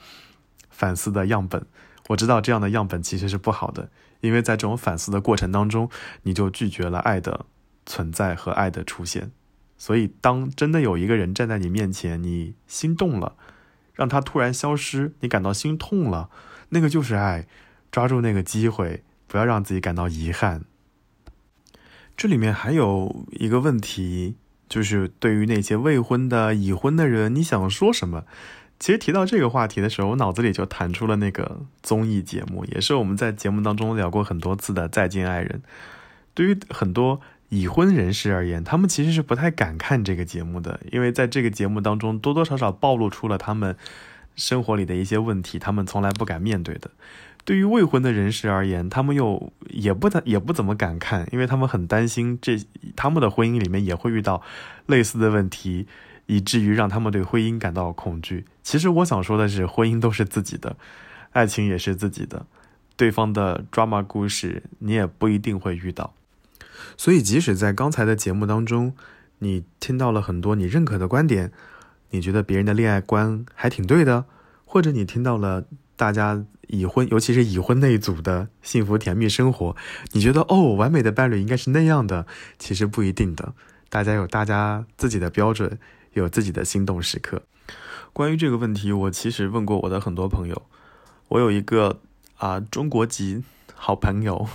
[0.72, 1.64] 反思的样本。
[2.08, 3.90] 我知道这样的样本其实是不好的，
[4.22, 5.90] 因为在这种反思的过程当中，
[6.24, 7.46] 你就拒绝了爱的
[7.86, 9.32] 存在和爱的出现。
[9.78, 13.36] 所以，当真的有一个人站在你面前，你心动了，
[13.94, 16.32] 让他突然消失，你感到心痛了，
[16.70, 17.46] 那个就是爱。
[17.90, 20.64] 抓住那个机会，不要让自己感到遗憾。
[22.16, 24.36] 这里面还有一个问题。
[24.70, 28.26] 就是对于那些未婚的、已婚的人，你想说什么？
[28.78, 35.62] 其实提到这个话题的时候，我脑子里就弹出了那个综艺节目，也是我们在节目当中聊过很多次的《再见爱人》。
[36.34, 43.78] 对于很多已婚人士而言，他们其实是不太敢看这个节目的，因为在这个节目当中，多多少少暴露出了他们
[44.36, 46.92] 生活里的一些问题，他们从来不敢面对的。
[47.48, 52.60] 对于未婚的人士而言，他们又也不怎也不怎么敢看，因为他们很担心这
[52.94, 54.42] 他们的婚姻里面也会遇到
[54.86, 55.88] 类似的问题，
[56.26, 58.44] 以至于让他们对婚姻感到恐惧。
[58.64, 60.76] 其实我想说的是，婚姻都是自己的，
[61.32, 62.46] 爱情也是自己的，
[62.98, 66.14] 对方的 drama 故事你也不一定会遇到。
[66.98, 68.94] 所以，即使在刚才的节目当中，
[69.40, 71.54] 你听到了很多你认可的观点，
[72.10, 74.26] 你觉得别人的恋爱观还挺对的，
[74.66, 75.64] 或者你听到了
[75.96, 76.44] 大家。
[76.68, 79.76] 已婚，尤其是已婚那一组的幸福甜蜜生活，
[80.12, 82.26] 你觉得哦，完美的伴侣应该是那样的？
[82.60, 83.54] 其实不一定的，
[83.90, 85.80] 大家有大家自己的标准，
[86.14, 87.42] 有自己的心动时刻。
[88.14, 90.62] 关于这个问题，我其实问过我的很多朋友。
[91.30, 92.00] 我有一个
[92.38, 93.44] 啊中国籍
[93.76, 94.48] 好朋友，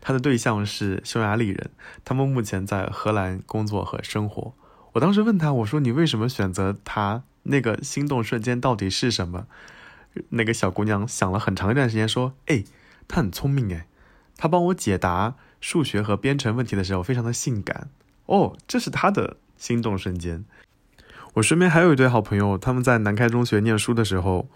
[0.00, 1.70] 他的对象是匈牙利人，
[2.04, 4.52] 他们目前在荷兰工作和生活。
[4.92, 7.22] 我当时问他，我说你为什么选择他？
[7.44, 9.46] 那个心动瞬间到底是什么？
[10.30, 12.64] 那个小姑娘想了很长一段时间，说：“哎，
[13.06, 13.86] 她很聪明哎，
[14.36, 17.88] 她帮我解答数学和编程问题的时候非常的性感
[18.26, 20.44] 哦，这是她的心动瞬间。”
[21.34, 24.48] 我身边还有一对好朋友，他们在南开中学念书的时候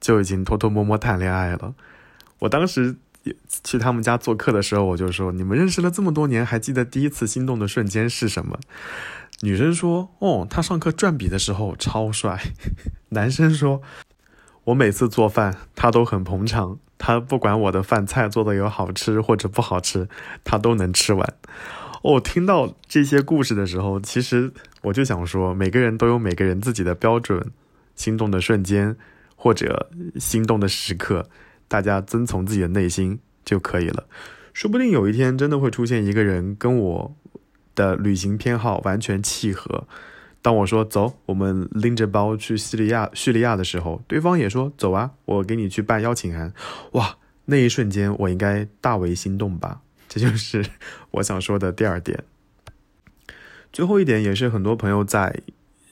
[0.00, 1.74] 就已经偷偷摸摸谈恋爱了。
[2.38, 2.96] 我当时
[3.64, 8.60] 去他们家做客的时候，我就说：“你们认识了这么多年，还记得第一次心动的瞬间是什么？”
[9.42, 12.40] 女生说：“哦，他上课转笔的时候超帅。”
[13.10, 13.82] 男生说。
[14.70, 16.78] 我每次做饭，他都很捧场。
[16.96, 20.08] 他不管我的饭菜做的有好吃或者不好吃，
[20.44, 21.34] 他都能吃完。
[22.02, 24.52] 我听到这些故事的时候，其实
[24.82, 27.50] 我就想说，每个人都有每个人自己的标准，
[27.96, 28.96] 心动的瞬间
[29.34, 31.28] 或者心动的时刻，
[31.66, 34.04] 大家遵从自己的内心就可以了。
[34.52, 37.16] 说不定有一天真的会出现一个人跟我
[37.74, 39.86] 的旅行偏好完全契合。
[40.42, 46.52] 当我说走，我们拎着包去叙利亚叙利亚的时候，对方也说走啊，我给你去办邀请函。
[46.92, 49.82] 哇，那一瞬间我应该大为心动吧？
[50.08, 50.64] 这就是
[51.12, 52.24] 我想说的第二点。
[53.72, 55.42] 最后一点也是很多朋友在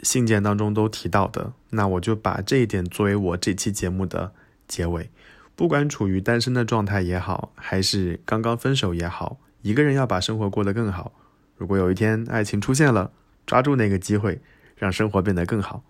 [0.02, 4.32] 信件当中都提到的，那我就把这一点作为我这期节目的
[4.66, 5.10] 结尾。
[5.54, 11.12] 不管处于单身的状态也好，还是刚刚分手也好，一个人要把生活过得更好。
[11.56, 13.10] 如果有一天爱情出现了，
[13.48, 14.42] 抓住那个机会，
[14.76, 15.82] 让生活变得更好。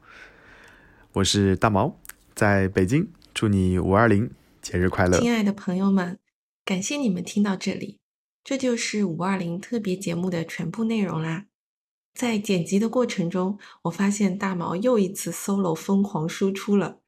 [1.14, 1.98] 我是大毛，
[2.32, 4.30] 在北京，祝你五二零
[4.62, 5.18] 节日快乐！
[5.18, 6.20] 亲爱的朋友们，
[6.64, 7.98] 感谢你们听到这里，
[8.44, 11.46] 这就是五二零特别节目的全部内容啦。
[12.14, 17.00] 在剪辑的过程中，我发现大毛又一次 solo 疯狂输出了，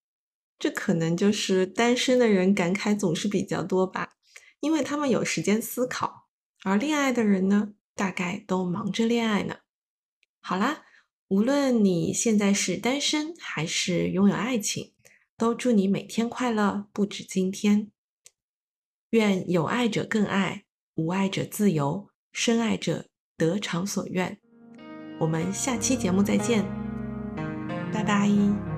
[0.59, 4.15] 这可能就是单身的人感慨总是比较多吧，
[4.59, 6.27] 因为他们有时间思考，
[6.65, 9.55] 而恋爱的人呢，大概都忙着恋爱呢。
[10.41, 10.83] 好啦，
[11.29, 14.93] 无论你现在是单身还是拥有爱情，
[15.37, 17.91] 都祝你每天快乐不止今天。
[19.11, 20.65] 愿有爱者更爱，
[20.95, 23.07] 无爱者自由，深爱者
[23.37, 24.39] 得偿所愿。
[25.19, 26.65] 我们下期节目再见，
[27.93, 28.70] 拜拜。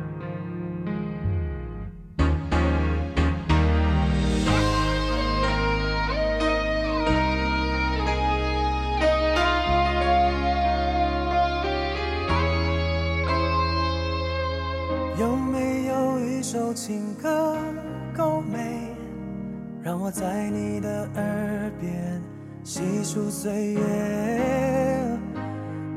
[23.12, 23.80] 数岁月，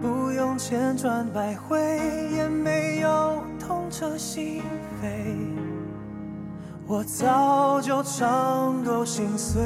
[0.02, 1.80] 不用千转百回，
[2.36, 4.62] 也没有痛彻心
[5.02, 5.08] 扉。
[6.86, 9.64] 我早就唱够心碎，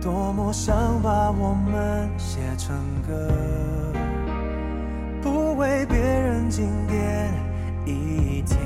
[0.00, 3.28] 多么想把我们写成歌，
[5.20, 7.32] 不为别人经典，
[7.84, 8.60] 一天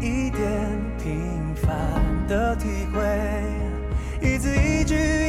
[0.00, 0.42] 一点
[0.98, 1.70] 平凡
[2.26, 5.25] 的体会，一字一句。